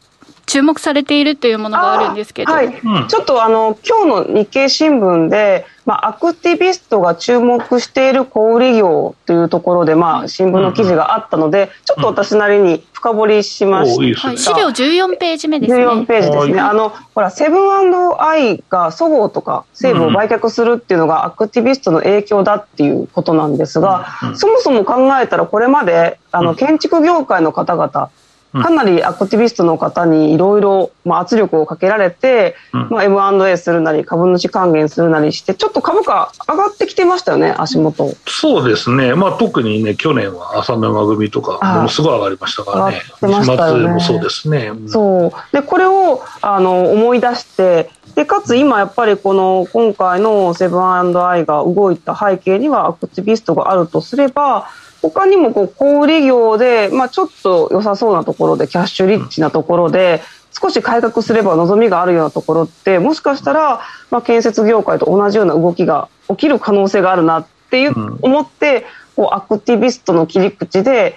[0.50, 2.72] 注目されているというものがあるんですけど、はい、
[3.08, 15.86] ちょっとあの今日の日経新聞で、まあ、アクティビストが注目している小売業というところで、まあ、新聞の記事があったので、ちょっと私なりに深掘りしました、はい、資料14ページ目ですね。
[15.86, 16.58] 14ページですね。
[16.58, 28.10] あのほらセブンアイがそごうとか西武を売却するっていうのがアクティビストの影響だっていうことなんですが、そもそも考えたらこれまであの建築業界の方々
[28.52, 38.12] かなりアクティビストの方にいろいろ圧力をかけられて、うん、まあ、M&A するなり株主還元するなりしてちょっと株価上がってきてましたよね足元。
[38.26, 43.02] そうですね、まあ、特にね去年は浅沼組とかものすごい上がりましたからね。
[43.22, 43.94] 上がってましたよね。
[43.94, 45.32] もそうですね、うん、そう。
[45.52, 54.68] でこれをあの思い出してでかつ今やっぱりこの今回のセブンアイが動いた背景にはアクティビストがあるとすれば
[55.02, 60.22] 他にもこう小売業で、まあ、ちょっと良さそうなところでキャッシュリッチなところで、
[60.52, 63.80] 少し改革すれば望みがあるようなところってもしかしたら、
[64.10, 68.84] まあ、建設業界と同じような動きが起きる可能性があるなっていう、思って
[69.16, 71.16] こうアクティビストの切り口で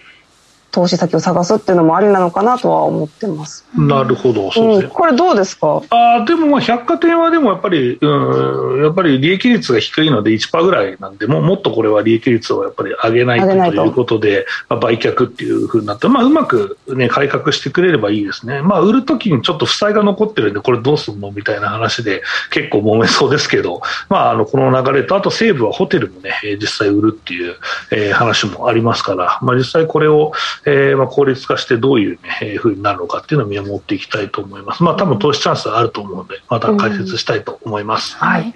[0.74, 3.66] 投資先を探すっていうのもありなのかなとは思ってます。
[3.78, 5.82] なるほど、そうですね、うん、これどうですか？
[5.92, 13.40] あでもまあ百貨店はでもやっぱり、うん、やっぱり利益率が低いので1%ぐらいなんで、もうもっとこれは利益率をやっぱり上げない
[13.72, 18.62] ということで、まあ、売却っていうふうになって、まあ、うまく、ね、改革してくれればいいですね。
[18.62, 27.56] まあ、売るときにちょっと負債が残ってるんで、これどうすんのみたいな話で結構揉めそうですけど、まあ、あのこの流れと、あと西武はホテルもね、実際売るっていう、
[27.92, 30.32] えー、話もありますから、まあ、実際これを、
[30.66, 34.84] えーまあ、効率化してどういう、ね、ふうになるのかっていうのを見守っていきたいと思います。
[34.84, 38.16] まあ、多分投資チャンスはあると思うので、また解説したいと思います。
[38.18, 38.54] はい。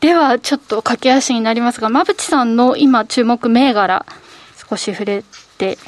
[0.00, 4.06] では、ちょっと駆け足になりますが、馬淵さんの今注目銘柄、
[4.68, 5.24] 少し触れ
[5.58, 5.78] て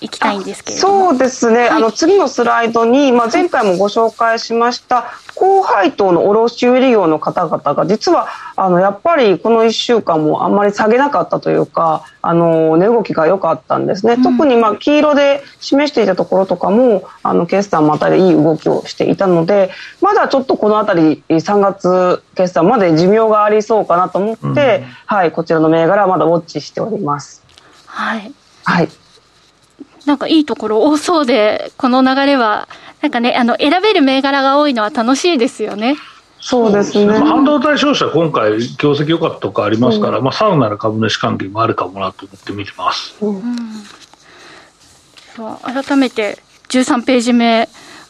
[0.00, 1.10] いきたいんですけれども。
[1.10, 24.54] そうですね、はい、あの次のスライドに、まあ、前回もご紹介しました高配当の卸売業の方々が実はあのやっぱりこの1週間もあんまり下げなかったというかあの値動きが良かったんですね、うん、特にまあ黄色で示していたところとかもあの決算またでいい動きをしていたのでまだちょっとこの辺り3月決算まで寿命がありそうかなと思って、うん、
[25.06, 27.42] はい、こちらの銘柄はまだウォッチしております。
[27.86, 28.32] はい、
[28.64, 29.01] はい
[30.06, 32.68] なんかいいところ多そうで、この流れは、
[33.00, 35.96] なんかね、あの、選べる銘柄が多いのは楽しいですよね。
[36.40, 37.18] そうですね。
[37.18, 43.14] 半導体商社、今回、業績良かったとかありますから、うん、まあ、サウナの株主関係もあるかもなと思って見てます。
[43.20, 43.42] うん、
[45.62, 46.38] 改めて、
[46.68, 47.68] 13ページ目、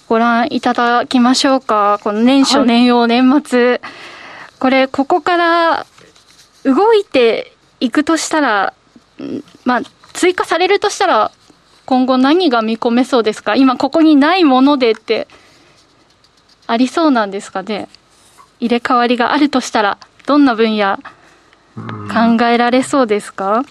[0.08, 2.00] ご覧いただきましょうか。
[2.02, 3.80] この年初、年用、年末。
[4.58, 5.86] これ、ここから
[6.64, 8.74] 動いていくとしたら、
[9.64, 9.82] まあ、
[10.12, 11.32] 追加されるとしたら、
[11.84, 13.54] 今後何が見込めそうですか？
[13.56, 15.26] 今ここにないものでって
[16.66, 17.88] ありそうなんですかね？
[18.60, 20.98] 入れ替わりがあるとしたらどんな分野
[21.74, 23.64] 考えられそうですか、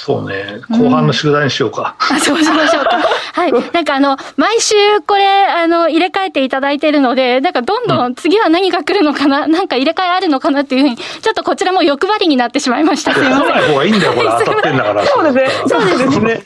[0.00, 1.96] そうね、後半の宿題にしようか。
[2.12, 3.02] うん、そうしましょうか。
[3.32, 3.52] はい。
[3.74, 4.74] なんかあの、毎週
[5.04, 13.12] これ、あの、入れ替えていただいているので、なんかどんどん次は何が来るのかな、うん、なんか入れ替えあるのかなっていうふうに、ちょっとこちらも欲張りになってしまいました。
[13.12, 13.46] すいません。
[13.48, 14.28] 来ない方がいいんだよ、これ。
[14.44, 15.04] 当たってんだから。
[15.04, 15.50] そうですね。
[15.66, 16.42] そうですね。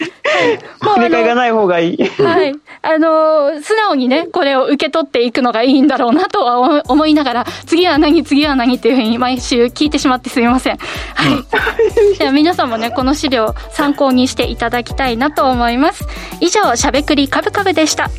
[0.81, 2.05] 入れ替えがない方がいい。
[2.23, 2.55] はい。
[2.81, 10.79] あの、素直にね、これを受け取っていくのがいいんだろうなとは思いながら、次は何、次は何っていうふうに毎週聞いてしまってすみません。
[10.79, 12.17] はい。
[12.17, 16.05] じゃあ皆さんもね、この資料参考にしていただきたいなと思います。
[16.41, 18.11] 以上、しゃべくりカブカブでした。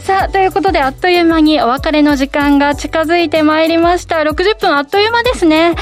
[0.00, 4.16] さあ、ということで、あっという間にお別れの時間が近づいてまいりました。
[4.16, 5.74] 60分あっという間ですね。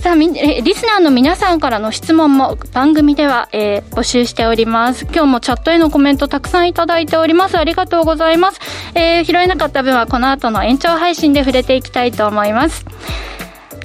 [0.00, 5.04] さあ、リスナーの皆さんからの質問も番組では、えー、募集しております。
[5.06, 7.58] 今日もチャットへのコメントたくさんいただいております。
[7.58, 8.60] ありがとうございます。
[8.94, 12.84] えー、拾えなかった分はこの後の延長配信で触れていきたいと思います。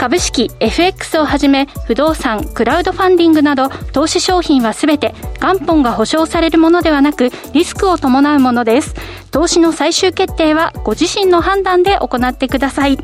[0.02, 8.96] 株式、FX をはじめ不動産、クラウドファンディングなど投資商品はすべて元本が保証されるものではなくリスクを伴うものです。
[9.30, 12.98] 投資の最終決定はご自身の判断で行ってください。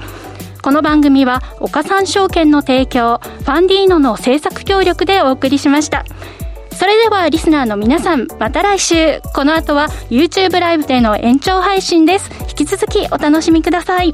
[0.64, 6.04] この番組は岡三証券の提供、ファンディーノの制作協力でお送りしました。
[6.72, 9.22] それではリスナーの皆さん、また来週。
[9.36, 12.32] この後は YouTube ライブでの延長配信です。
[12.50, 14.12] 引き続きお楽しみください。